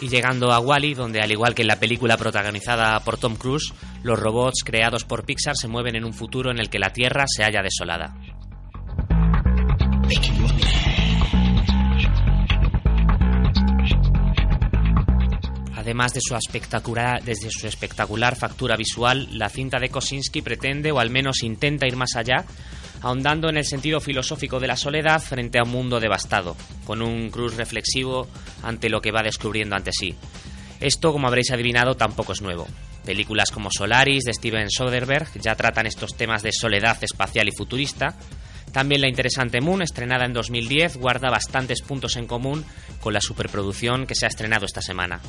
Y 0.01 0.07
llegando 0.07 0.53
a 0.53 0.59
Wally, 0.59 0.93
donde 0.93 1.19
al 1.19 1.31
igual 1.31 1.53
que 1.53 1.63
en 1.63 1.67
la 1.67 1.79
película 1.79 2.15
protagonizada 2.15 2.99
por 3.01 3.17
Tom 3.17 3.35
Cruise, 3.35 3.73
los 4.01 4.17
robots 4.17 4.63
creados 4.63 5.03
por 5.03 5.25
Pixar 5.25 5.57
se 5.57 5.67
mueven 5.67 5.95
en 5.95 6.05
un 6.05 6.13
futuro 6.13 6.51
en 6.51 6.59
el 6.59 6.69
que 6.69 6.79
la 6.79 6.91
Tierra 6.91 7.25
se 7.27 7.43
halla 7.43 7.61
desolada. 7.61 8.15
Además 15.75 16.13
de 16.13 16.19
su, 16.21 16.35
espectacular, 16.35 17.23
desde 17.23 17.49
su 17.49 17.65
espectacular 17.65 18.35
factura 18.35 18.75
visual, 18.75 19.27
la 19.31 19.49
cinta 19.49 19.79
de 19.79 19.89
Kosinski 19.89 20.43
pretende, 20.43 20.91
o 20.91 20.99
al 20.99 21.09
menos 21.09 21.41
intenta 21.41 21.87
ir 21.87 21.95
más 21.95 22.15
allá, 22.15 22.45
ahondando 23.01 23.49
en 23.49 23.57
el 23.57 23.65
sentido 23.65 23.99
filosófico 23.99 24.59
de 24.59 24.67
la 24.67 24.75
soledad 24.75 25.21
frente 25.21 25.59
a 25.59 25.63
un 25.63 25.71
mundo 25.71 25.99
devastado, 25.99 26.55
con 26.85 27.01
un 27.01 27.29
cruz 27.29 27.55
reflexivo 27.55 28.27
ante 28.63 28.89
lo 28.89 29.01
que 29.01 29.11
va 29.11 29.23
descubriendo 29.23 29.75
ante 29.75 29.91
sí. 29.91 30.15
Esto, 30.79 31.11
como 31.11 31.27
habréis 31.27 31.51
adivinado, 31.51 31.95
tampoco 31.95 32.33
es 32.33 32.41
nuevo. 32.41 32.67
Películas 33.05 33.51
como 33.51 33.69
Solaris 33.71 34.23
de 34.23 34.33
Steven 34.33 34.69
Soderbergh 34.69 35.29
ya 35.41 35.55
tratan 35.55 35.87
estos 35.87 36.15
temas 36.15 36.43
de 36.43 36.51
soledad 36.51 37.03
espacial 37.03 37.47
y 37.47 37.51
futurista. 37.51 38.15
También 38.71 39.01
la 39.01 39.09
interesante 39.09 39.61
Moon, 39.61 39.81
estrenada 39.81 40.25
en 40.25 40.33
2010, 40.33 40.97
guarda 40.97 41.29
bastantes 41.29 41.81
puntos 41.81 42.17
en 42.17 42.27
común 42.27 42.63
con 42.99 43.13
la 43.13 43.21
superproducción 43.21 44.05
que 44.05 44.15
se 44.15 44.25
ha 44.25 44.29
estrenado 44.29 44.65
esta 44.65 44.81
semana. 44.81 45.21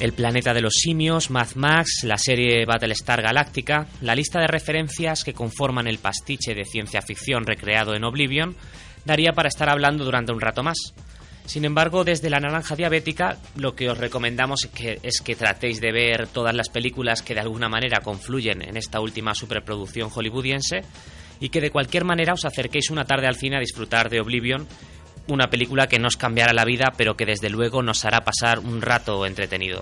El 0.00 0.12
planeta 0.12 0.54
de 0.54 0.60
los 0.60 0.74
simios, 0.74 1.28
Mad 1.28 1.56
Max, 1.56 2.04
la 2.04 2.18
serie 2.18 2.64
Battlestar 2.64 3.20
Galactica, 3.20 3.88
la 4.00 4.14
lista 4.14 4.38
de 4.38 4.46
referencias 4.46 5.24
que 5.24 5.32
conforman 5.32 5.88
el 5.88 5.98
pastiche 5.98 6.54
de 6.54 6.64
ciencia 6.64 7.02
ficción 7.02 7.44
recreado 7.44 7.96
en 7.96 8.04
Oblivion, 8.04 8.54
daría 9.04 9.32
para 9.32 9.48
estar 9.48 9.68
hablando 9.68 10.04
durante 10.04 10.30
un 10.30 10.40
rato 10.40 10.62
más. 10.62 10.94
Sin 11.46 11.64
embargo, 11.64 12.04
desde 12.04 12.30
la 12.30 12.38
naranja 12.38 12.76
diabética, 12.76 13.38
lo 13.56 13.74
que 13.74 13.90
os 13.90 13.98
recomendamos 13.98 14.66
es 14.66 14.70
que, 14.70 14.98
es 15.02 15.20
que 15.20 15.34
tratéis 15.34 15.80
de 15.80 15.90
ver 15.90 16.28
todas 16.28 16.54
las 16.54 16.68
películas 16.68 17.22
que 17.22 17.34
de 17.34 17.40
alguna 17.40 17.68
manera 17.68 18.00
confluyen 18.00 18.62
en 18.62 18.76
esta 18.76 19.00
última 19.00 19.34
superproducción 19.34 20.10
hollywoodiense 20.10 20.82
y 21.40 21.48
que 21.48 21.60
de 21.60 21.70
cualquier 21.70 22.04
manera 22.04 22.34
os 22.34 22.44
acerquéis 22.44 22.90
una 22.90 23.04
tarde 23.04 23.26
al 23.26 23.36
cine 23.36 23.56
a 23.56 23.60
disfrutar 23.60 24.10
de 24.10 24.20
Oblivion 24.20 24.68
una 25.28 25.50
película 25.50 25.86
que 25.86 25.98
nos 25.98 26.16
cambiará 26.16 26.52
la 26.52 26.64
vida, 26.64 26.92
pero 26.96 27.16
que 27.16 27.26
desde 27.26 27.50
luego 27.50 27.82
nos 27.82 28.04
hará 28.04 28.22
pasar 28.22 28.58
un 28.58 28.82
rato 28.82 29.26
entretenido. 29.26 29.80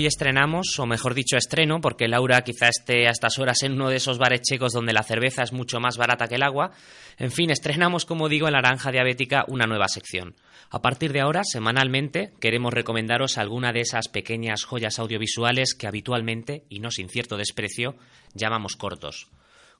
Hoy 0.00 0.06
estrenamos, 0.06 0.78
o 0.78 0.86
mejor 0.86 1.12
dicho, 1.12 1.36
estreno, 1.36 1.82
porque 1.82 2.08
Laura 2.08 2.40
quizá 2.40 2.68
esté 2.68 3.06
a 3.06 3.10
estas 3.10 3.38
horas 3.38 3.62
en 3.64 3.72
uno 3.72 3.90
de 3.90 3.96
esos 3.96 4.16
bares 4.16 4.40
checos 4.40 4.72
donde 4.72 4.94
la 4.94 5.02
cerveza 5.02 5.42
es 5.42 5.52
mucho 5.52 5.78
más 5.78 5.98
barata 5.98 6.26
que 6.26 6.36
el 6.36 6.42
agua. 6.42 6.70
En 7.18 7.30
fin, 7.30 7.50
estrenamos, 7.50 8.06
como 8.06 8.30
digo, 8.30 8.46
en 8.46 8.54
Naranja 8.54 8.90
Diabética 8.90 9.44
una 9.46 9.66
nueva 9.66 9.88
sección. 9.88 10.34
A 10.70 10.80
partir 10.80 11.12
de 11.12 11.20
ahora, 11.20 11.42
semanalmente, 11.44 12.32
queremos 12.40 12.72
recomendaros 12.72 13.36
alguna 13.36 13.72
de 13.72 13.80
esas 13.80 14.08
pequeñas 14.08 14.64
joyas 14.64 14.98
audiovisuales 14.98 15.74
que 15.74 15.86
habitualmente, 15.86 16.64
y 16.70 16.80
no 16.80 16.90
sin 16.90 17.10
cierto 17.10 17.36
desprecio, 17.36 17.96
llamamos 18.32 18.76
cortos. 18.76 19.28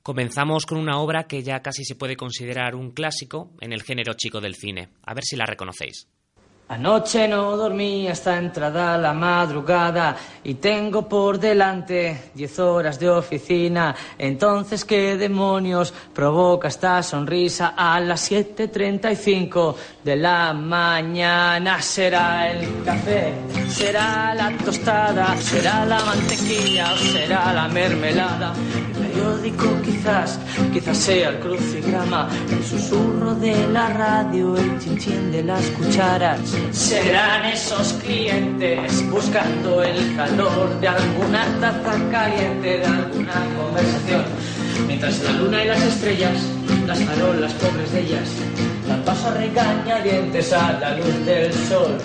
Comenzamos 0.03 0.67
con 0.67 0.77
una 0.77 0.99
obra 0.99 1.23
que 1.23 1.41
ya 1.41 1.63
casi 1.63 1.83
se 1.83 1.95
puede 1.95 2.15
considerar 2.15 2.75
un 2.75 2.91
clásico 2.91 3.53
en 3.59 3.73
el 3.73 3.81
género 3.81 4.13
chico 4.13 4.39
del 4.39 4.53
cine. 4.53 4.89
A 5.03 5.15
ver 5.15 5.23
si 5.23 5.35
la 5.35 5.47
reconocéis. 5.47 6.10
Anoche 6.71 7.27
no 7.27 7.57
dormí 7.57 8.07
hasta 8.07 8.37
entrada 8.37 8.97
la 8.97 9.11
madrugada 9.11 10.15
y 10.41 10.53
tengo 10.53 11.01
por 11.01 11.37
delante 11.37 12.31
diez 12.33 12.57
horas 12.59 12.97
de 12.97 13.09
oficina. 13.09 13.93
Entonces, 14.17 14.85
¿qué 14.85 15.17
demonios 15.17 15.93
provoca 16.13 16.69
esta 16.69 17.03
sonrisa 17.03 17.73
a 17.75 17.99
las 17.99 18.31
7.35 18.31 19.75
de 20.01 20.15
la 20.15 20.53
mañana? 20.53 21.81
¿Será 21.81 22.49
el 22.49 22.85
café? 22.85 23.33
¿Será 23.67 24.33
la 24.33 24.57
tostada? 24.63 25.35
¿Será 25.35 25.85
la 25.85 25.99
mantequilla 25.99 26.93
o 26.93 26.97
será 26.97 27.51
la 27.51 27.67
mermelada? 27.67 28.53
Quizás, 29.83 30.39
quizás 30.73 30.97
sea 30.97 31.29
el 31.29 31.39
crucigrama, 31.39 32.27
el 32.49 32.63
susurro 32.63 33.35
de 33.35 33.67
la 33.67 33.89
radio, 33.89 34.57
el 34.57 34.79
chinchín 34.79 35.31
de 35.31 35.43
las 35.43 35.63
cucharas. 35.77 36.39
Serán 36.71 37.45
esos 37.45 37.93
clientes 37.93 39.09
buscando 39.11 39.83
el 39.83 40.15
calor 40.15 40.79
de 40.79 40.87
alguna 40.87 41.45
taza 41.59 42.09
caliente, 42.09 42.79
de 42.79 42.85
alguna 42.85 43.33
conversación. 43.57 44.23
Mientras 44.87 45.23
la 45.23 45.31
luna 45.33 45.63
y 45.63 45.67
las 45.67 45.81
estrellas, 45.83 46.37
las 46.87 46.99
farolas 47.03 47.53
pobres 47.53 47.91
de 47.93 48.01
ellas, 48.01 48.29
dan 48.87 49.03
paso 49.03 49.27
a 49.27 49.33
regañadientes 49.35 50.51
a 50.51 50.73
la 50.79 50.97
luz 50.97 51.25
del 51.25 51.53
sol. 51.53 51.97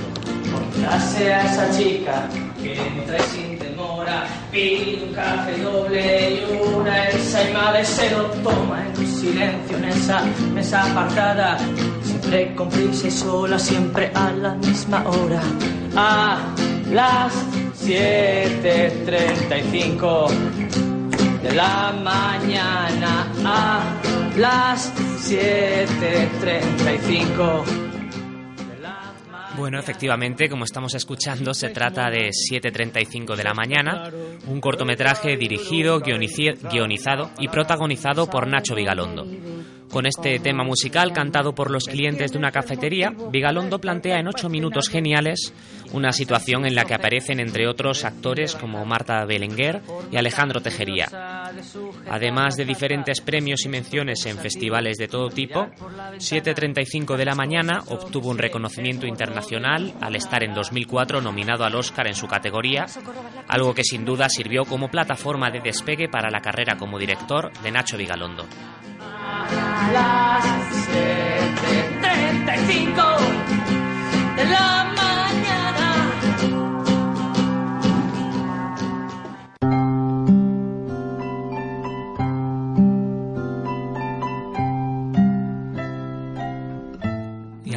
Quizás 0.75 1.17
a 1.17 1.45
esa 1.45 1.79
chica 1.79 2.29
que 2.63 2.75
entra 2.75 3.19
sin 3.25 3.56
pide 4.51 5.05
un 5.09 5.15
café 5.15 5.59
doble 5.59 6.35
y 6.35 6.45
una 6.75 7.11
ensaimada 7.11 7.85
se 7.85 8.11
lo 8.11 8.25
toma 8.43 8.85
en 8.87 8.97
silencio 9.07 9.77
en 9.77 9.85
esa 9.85 10.25
mesa 10.55 10.91
apartada 10.91 11.59
Siempre 12.03 12.55
con 12.55 12.71
sola, 13.11 13.59
siempre 13.59 14.11
a 14.15 14.31
la 14.33 14.55
misma 14.55 15.05
hora. 15.07 15.43
A 15.95 16.39
las 16.91 17.35
7.35 17.85 20.31
de 21.43 21.53
la 21.53 21.93
mañana. 22.03 23.31
A 23.45 23.83
las 24.37 24.91
7.35. 25.29 27.86
Bueno, 29.57 29.79
efectivamente, 29.79 30.49
como 30.49 30.65
estamos 30.65 30.95
escuchando, 30.95 31.55
se 31.55 31.71
trata 31.71 32.11
de 32.11 32.29
7.35 32.29 33.37
de 33.37 33.45
la 33.45 33.55
mañana, 33.55 34.11
un 34.47 34.61
cortometraje 34.61 35.37
dirigido, 35.37 36.01
guionizado 36.01 37.31
y 37.39 37.49
protagonizado 37.49 38.29
por 38.29 38.47
Nacho 38.47 38.75
Vigalondo. 38.75 39.27
Con 39.91 40.05
este 40.07 40.39
tema 40.41 40.65
musical 40.65 41.13
cantado 41.13 41.55
por 41.55 41.71
los 41.71 41.85
clientes 41.85 42.33
de 42.33 42.39
una 42.39 42.51
cafetería, 42.51 43.15
Vigalondo 43.31 43.79
plantea 43.79 44.19
en 44.19 44.29
ocho 44.29 44.49
minutos 44.49 44.89
geniales 44.89 45.55
una 45.93 46.13
situación 46.13 46.67
en 46.67 46.75
la 46.75 46.85
que 46.85 46.95
aparecen 46.95 47.41
entre 47.41 47.69
otros 47.69 48.05
actores 48.05 48.55
como 48.55 48.85
Marta 48.85 49.25
Belenguer 49.25 49.81
y 50.11 50.17
Alejandro 50.17 50.61
Tejería. 50.61 51.09
Además 52.11 52.57
de 52.57 52.65
diferentes 52.65 53.21
premios 53.21 53.65
y 53.65 53.69
menciones 53.69 54.27
en 54.27 54.37
festivales 54.39 54.99
de 54.99 55.09
todo 55.09 55.31
tipo, 55.31 55.69
7.35 56.17 57.17
de 57.17 57.25
la 57.25 57.35
mañana 57.35 57.83
obtuvo 57.89 58.31
un 58.31 58.39
reconocimiento 58.39 59.07
internacional 59.07 59.95
al 60.01 60.17
estar 60.17 60.43
en 60.43 60.55
2004 60.55 61.21
nominado 61.21 61.65
al 61.65 61.75
Oscar 61.75 62.09
en 62.09 62.15
su 62.15 62.27
categoría, 62.27 62.87
algo 63.49 63.75
que 63.75 63.85
sin 63.85 64.05
duda 64.05 64.29
sirvió 64.29 64.65
como 64.65 64.91
plataforma 64.91 65.51
de 65.51 65.61
despegue 65.61 66.09
para 66.09 66.31
la 66.31 66.41
carrera 66.41 66.77
como 66.77 66.99
director 66.99 67.53
de 67.63 67.71
Nacho 67.71 67.97
Vigalondo 67.97 68.47
a 69.07 69.91
las 69.93 70.87
de 74.37 74.45
la 74.45 74.87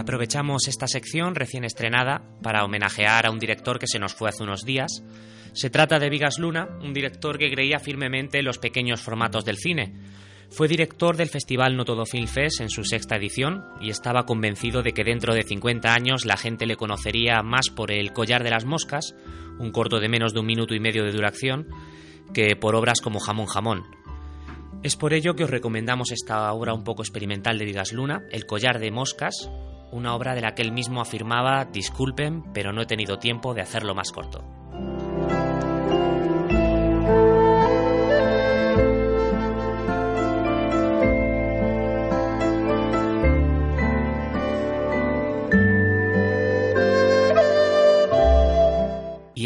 aprovechamos 0.09 0.67
esta 0.67 0.87
sección 0.87 1.35
recién 1.35 1.63
estrenada 1.63 2.23
para 2.41 2.65
homenajear 2.65 3.27
a 3.27 3.31
un 3.31 3.37
director 3.37 3.77
que 3.77 3.87
se 3.87 3.99
nos 3.99 4.15
fue 4.15 4.29
hace 4.29 4.43
unos 4.43 4.65
días. 4.65 5.03
Se 5.53 5.69
trata 5.69 5.99
de 5.99 6.09
Vigas 6.09 6.39
Luna, 6.39 6.67
un 6.81 6.93
director 6.93 7.37
que 7.37 7.51
creía 7.51 7.79
firmemente 7.79 8.39
en 8.39 8.45
los 8.45 8.57
pequeños 8.57 9.01
formatos 9.01 9.45
del 9.45 9.57
cine, 9.57 9.93
fue 10.51 10.67
director 10.67 11.15
del 11.15 11.29
Festival 11.29 11.77
No 11.77 11.85
Todo 11.85 12.05
Film 12.05 12.27
Fest 12.27 12.59
en 12.59 12.69
su 12.69 12.83
sexta 12.83 13.15
edición 13.15 13.63
y 13.79 13.91
estaba 13.91 14.25
convencido 14.25 14.81
de 14.81 14.93
que 14.93 15.03
dentro 15.03 15.33
de 15.33 15.43
50 15.43 15.93
años 15.93 16.25
la 16.25 16.38
gente 16.38 16.65
le 16.65 16.75
conocería 16.75 17.43
más 17.43 17.69
por 17.69 17.91
El 17.91 18.13
Collar 18.13 18.43
de 18.43 18.49
las 18.49 18.65
Moscas, 18.65 19.15
un 19.59 19.71
corto 19.71 19.99
de 19.99 20.09
menos 20.09 20.33
de 20.33 20.39
un 20.39 20.47
minuto 20.47 20.73
y 20.73 20.79
medio 20.79 21.03
de 21.03 21.12
duración, 21.12 21.67
que 22.33 22.55
por 22.55 22.75
obras 22.75 22.99
como 22.99 23.19
Jamón 23.19 23.45
Jamón. 23.45 23.83
Es 24.81 24.95
por 24.95 25.13
ello 25.13 25.35
que 25.35 25.43
os 25.43 25.49
recomendamos 25.49 26.12
esta 26.12 26.51
obra 26.51 26.73
un 26.73 26.83
poco 26.83 27.03
experimental 27.03 27.57
de 27.59 27.65
Vigas 27.65 27.93
Luna, 27.93 28.23
El 28.31 28.45
collar 28.45 28.79
de 28.79 28.91
moscas, 28.91 29.49
una 29.91 30.15
obra 30.15 30.33
de 30.33 30.41
la 30.41 30.55
que 30.55 30.63
él 30.63 30.71
mismo 30.71 30.99
afirmaba, 30.99 31.65
disculpen, 31.65 32.43
pero 32.53 32.73
no 32.73 32.81
he 32.81 32.88
tenido 32.88 33.19
tiempo 33.19 33.53
de 33.53 33.62
hacerlo 33.62 33.93
más 33.93 34.12
corto. 34.12 34.58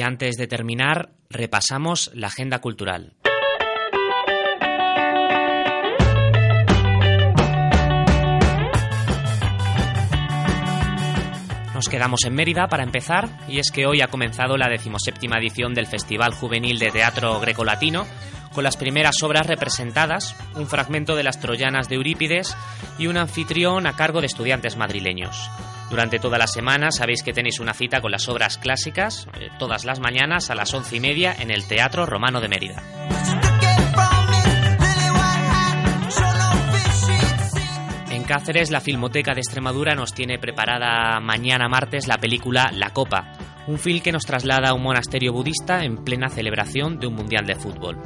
Antes 0.04 0.36
de 0.38 0.48
terminar, 0.48 1.12
repasamos 1.30 2.12
la 2.14 2.28
agenda 2.28 2.60
cultural. 2.60 3.14
Nos 11.74 11.90
quedamos 11.90 12.24
en 12.24 12.36
Mérida 12.36 12.68
para 12.68 12.84
empezar, 12.84 13.30
y 13.48 13.60
es 13.60 13.72
que 13.72 13.86
hoy 13.86 14.02
ha 14.02 14.08
comenzado 14.08 14.58
la 14.58 14.70
decimoséptima 14.70 15.38
edición 15.40 15.74
del 15.74 15.88
Festival 15.88 16.34
Juvenil 16.34 16.80
de 16.80 16.92
Teatro 16.92 17.40
Grecolatino, 17.40 18.06
con 18.54 18.64
las 18.64 18.78
primeras 18.78 19.22
obras 19.24 19.48
representadas, 19.48 20.36
un 20.56 20.68
fragmento 20.68 21.16
de 21.16 21.24
las 21.24 21.40
Troyanas 21.40 21.90
de 21.90 21.96
Eurípides 21.96 22.56
y 22.98 23.08
un 23.08 23.18
anfitrión 23.18 23.88
a 23.88 23.96
cargo 23.96 24.22
de 24.22 24.28
estudiantes 24.28 24.78
madrileños. 24.78 25.50
Durante 25.94 26.18
toda 26.18 26.40
la 26.40 26.48
semana 26.48 26.90
sabéis 26.90 27.22
que 27.22 27.34
tenéis 27.34 27.60
una 27.60 27.76
cita 27.76 28.02
con 28.02 28.10
las 28.10 28.28
obras 28.28 28.58
clásicas, 28.58 29.28
eh, 29.40 29.50
todas 29.60 29.86
las 29.86 30.00
mañanas 30.00 30.50
a 30.50 30.56
las 30.56 30.74
once 30.74 30.96
y 30.96 31.00
media 31.00 31.36
en 31.40 31.52
el 31.52 31.68
Teatro 31.68 32.08
Romano 32.08 32.42
de 32.42 32.48
Mérida. 32.48 32.82
En 38.10 38.24
Cáceres, 38.24 38.72
la 38.72 38.82
Filmoteca 38.82 39.36
de 39.36 39.42
Extremadura 39.42 39.94
nos 39.94 40.16
tiene 40.16 40.40
preparada 40.40 41.20
mañana 41.20 41.70
martes 41.70 42.08
la 42.08 42.18
película 42.18 42.72
La 42.74 42.90
Copa, 42.90 43.32
un 43.68 43.78
film 43.78 44.02
que 44.02 44.12
nos 44.12 44.26
traslada 44.26 44.70
a 44.70 44.74
un 44.74 44.82
monasterio 44.82 45.32
budista 45.32 45.84
en 45.86 45.98
plena 45.98 46.30
celebración 46.30 46.98
de 46.98 47.06
un 47.06 47.14
mundial 47.14 47.46
de 47.46 47.54
fútbol. 47.54 48.02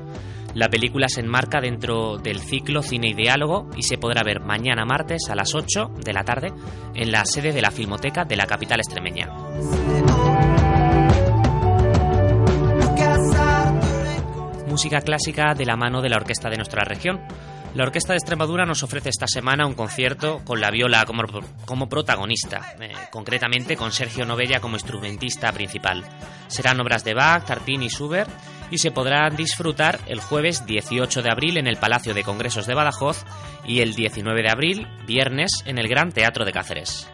La 0.57 0.69
película 0.69 1.07
se 1.07 1.19
enmarca 1.19 1.61
dentro 1.61 2.17
del 2.17 2.41
ciclo 2.41 2.81
Cine 2.81 3.09
y 3.09 3.13
Diálogo 3.13 3.69
y 3.77 3.83
se 3.83 3.99
podrá 3.99 4.23
ver 4.23 4.39
mañana 4.39 4.85
martes 4.85 5.29
a 5.29 5.35
las 5.35 5.53
8 5.53 5.91
de 6.03 6.13
la 6.13 6.23
tarde 6.23 6.51
en 6.95 7.11
la 7.11 7.25
sede 7.25 7.53
de 7.53 7.61
la 7.61 7.69
Filmoteca 7.69 8.25
de 8.25 8.35
la 8.35 8.47
capital 8.47 8.79
extremeña. 8.79 9.27
Música 14.67 15.01
clásica 15.01 15.53
de 15.53 15.65
la 15.65 15.75
mano 15.75 16.01
de 16.01 16.09
la 16.09 16.17
orquesta 16.17 16.49
de 16.49 16.57
nuestra 16.57 16.83
región. 16.83 17.21
La 17.75 17.83
Orquesta 17.83 18.13
de 18.13 18.17
Extremadura 18.17 18.65
nos 18.65 18.81
ofrece 18.81 19.09
esta 19.09 19.27
semana 19.27 19.67
un 19.67 19.75
concierto 19.75 20.41
con 20.43 20.59
la 20.59 20.71
viola 20.71 21.05
como, 21.05 21.21
como 21.65 21.87
protagonista, 21.87 22.73
eh, 22.79 22.91
concretamente 23.11 23.75
con 23.75 23.91
Sergio 23.91 24.25
Novella 24.25 24.59
como 24.59 24.77
instrumentista 24.77 25.51
principal. 25.51 26.03
Serán 26.47 26.79
obras 26.79 27.03
de 27.03 27.13
Bach, 27.13 27.45
Tartini 27.45 27.85
y 27.85 27.89
Schubert 27.89 28.31
y 28.71 28.77
se 28.79 28.91
podrán 28.91 29.35
disfrutar 29.35 29.99
el 30.07 30.19
jueves 30.19 30.65
18 30.65 31.21
de 31.21 31.31
abril 31.31 31.57
en 31.57 31.67
el 31.67 31.77
Palacio 31.77 32.13
de 32.13 32.23
Congresos 32.23 32.67
de 32.67 32.73
Badajoz 32.73 33.25
y 33.65 33.81
el 33.81 33.93
19 33.93 34.41
de 34.41 34.49
abril, 34.49 34.87
viernes, 35.05 35.51
en 35.65 35.77
el 35.77 35.87
Gran 35.87 36.11
Teatro 36.11 36.45
de 36.45 36.51
Cáceres. 36.51 37.09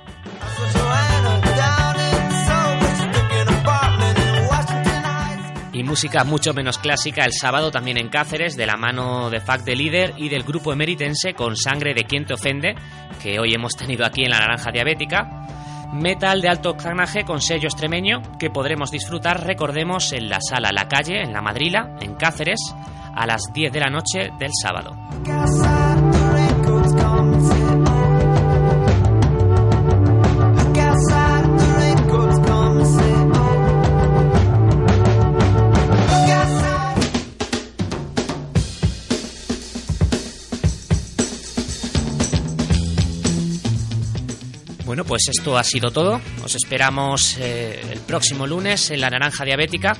Y 5.73 5.83
música 5.83 6.23
mucho 6.23 6.53
menos 6.53 6.77
clásica 6.77 7.25
el 7.25 7.33
sábado 7.33 7.71
también 7.71 7.97
en 7.97 8.09
Cáceres, 8.09 8.55
de 8.55 8.67
la 8.67 8.77
mano 8.77 9.31
de 9.31 9.39
Fact 9.39 9.65
de 9.65 9.75
Líder 9.75 10.13
y 10.17 10.29
del 10.29 10.43
grupo 10.43 10.71
emeritense 10.71 11.33
con 11.33 11.55
sangre 11.55 11.95
de 11.95 12.03
quien 12.03 12.25
te 12.25 12.35
ofende, 12.35 12.75
que 13.21 13.39
hoy 13.39 13.55
hemos 13.55 13.75
tenido 13.75 14.05
aquí 14.05 14.23
en 14.23 14.29
la 14.29 14.37
Naranja 14.37 14.71
Diabética. 14.71 15.62
Metal 15.93 16.41
de 16.41 16.49
alto 16.49 16.71
octanaje 16.71 17.23
con 17.23 17.39
sello 17.39 17.67
extremeño 17.67 18.21
que 18.39 18.49
podremos 18.49 18.89
disfrutar, 18.89 19.45
recordemos, 19.45 20.11
en 20.11 20.27
la 20.27 20.39
sala 20.41 20.71
La 20.71 20.87
Calle, 20.87 21.21
en 21.21 21.31
la 21.31 21.41
Madrila, 21.41 21.95
en 22.01 22.15
Cáceres, 22.15 22.59
a 23.15 23.27
las 23.27 23.43
10 23.53 23.71
de 23.71 23.79
la 23.79 23.89
noche 23.89 24.31
del 24.39 24.51
sábado. 24.59 24.95
Pues 45.13 45.27
esto 45.27 45.59
ha 45.59 45.63
sido 45.63 45.91
todo. 45.91 46.19
Os 46.43 46.55
esperamos 46.55 47.37
eh, 47.37 47.79
el 47.91 47.99
próximo 47.99 48.47
lunes 48.47 48.89
en 48.89 48.99
la 48.99 49.11
Naranja 49.11 49.45
Diabética. 49.45 49.95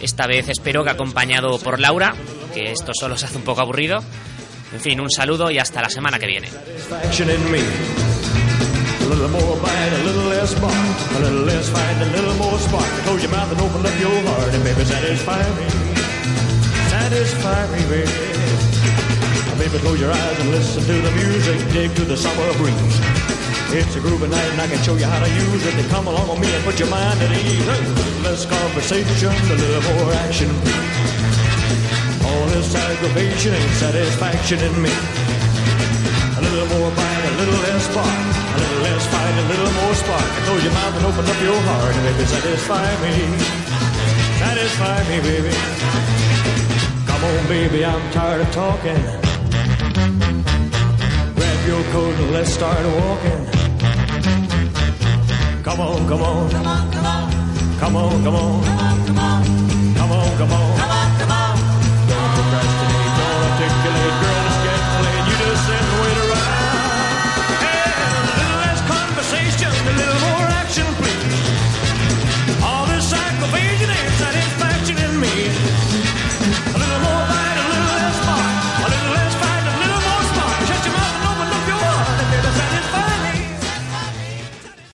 Esta 0.00 0.26
vez 0.26 0.48
espero 0.48 0.82
que 0.82 0.90
acompañado 0.90 1.56
por 1.60 1.78
Laura, 1.78 2.16
que 2.52 2.72
esto 2.72 2.90
solo 2.92 3.16
se 3.16 3.26
hace 3.26 3.36
un 3.36 3.44
poco 3.44 3.60
aburrido. 3.60 4.02
En 4.72 4.80
fin, 4.80 5.00
un 5.00 5.08
saludo 5.08 5.52
y 5.52 5.60
hasta 5.60 5.80
la 5.80 5.88
semana 5.88 6.18
que 6.18 6.26
viene. 6.26 6.48
It's 23.76 23.94
a 23.94 24.00
groovy 24.00 24.30
night 24.30 24.50
and 24.56 24.60
I 24.62 24.68
can 24.68 24.80
show 24.82 24.96
you 24.96 25.04
how 25.04 25.20
to 25.20 25.28
use 25.28 25.66
it. 25.66 25.74
Then 25.76 25.88
come 25.90 26.06
along 26.06 26.28
with 26.32 26.40
me 26.40 26.48
and 26.48 26.64
put 26.64 26.78
your 26.80 26.88
mind 26.88 27.20
at 27.20 27.28
ease. 27.28 27.60
Less 28.24 28.46
conversation, 28.46 29.28
a 29.28 29.56
little 29.58 29.84
more 29.92 30.12
action. 30.24 30.48
All 32.24 32.46
this 32.56 32.72
aggravation 32.72 33.52
and 33.52 33.70
satisfaction 33.76 34.64
in 34.64 34.72
me. 34.80 34.88
A 34.88 36.40
little 36.40 36.68
more 36.72 36.88
bite, 36.96 37.24
a 37.26 37.32
little 37.36 37.60
less 37.68 37.84
spark. 37.84 38.06
A 38.08 38.58
little 38.64 38.82
less 38.86 39.04
fight, 39.12 39.34
a 39.34 39.46
little 39.50 39.72
more 39.76 39.94
spark. 39.98 40.30
Close 40.48 40.64
your 40.64 40.72
mouth 40.72 40.96
and 40.96 41.04
open 41.12 41.24
up 41.28 41.40
your 41.44 41.60
heart 41.68 41.92
and 41.92 42.04
baby 42.06 42.24
satisfy 42.24 42.86
me. 43.04 43.14
Satisfy 44.40 44.98
me, 45.10 45.20
baby. 45.20 45.52
Come 47.04 47.22
on, 47.28 47.46
baby, 47.48 47.84
I'm 47.84 48.00
tired 48.12 48.40
of 48.40 48.50
talking 48.54 49.25
steel 51.76 51.92
coat, 51.92 52.30
let's 52.32 52.52
start 52.52 52.84
walking. 52.86 53.46
Come 55.62 55.80
on, 55.80 56.08
come 56.08 56.22
on. 56.22 56.50
Come 56.50 56.66
on, 56.66 56.92
come 56.92 57.06
on. 57.06 57.32
Come 57.78 57.96
on, 57.96 58.24
come 58.24 58.36
on. 58.36 58.64
Come 59.94 60.12
on, 60.12 60.38
come 60.38 60.52
on. 60.52 60.78
Come 60.78 60.90
on, 60.90 61.18
come 61.18 61.32
on. 61.32 61.56
Don't 62.08 62.30
procrastinate, 62.34 63.12
don't 63.18 63.42
articulate, 63.50 64.20
girl. 64.22 64.45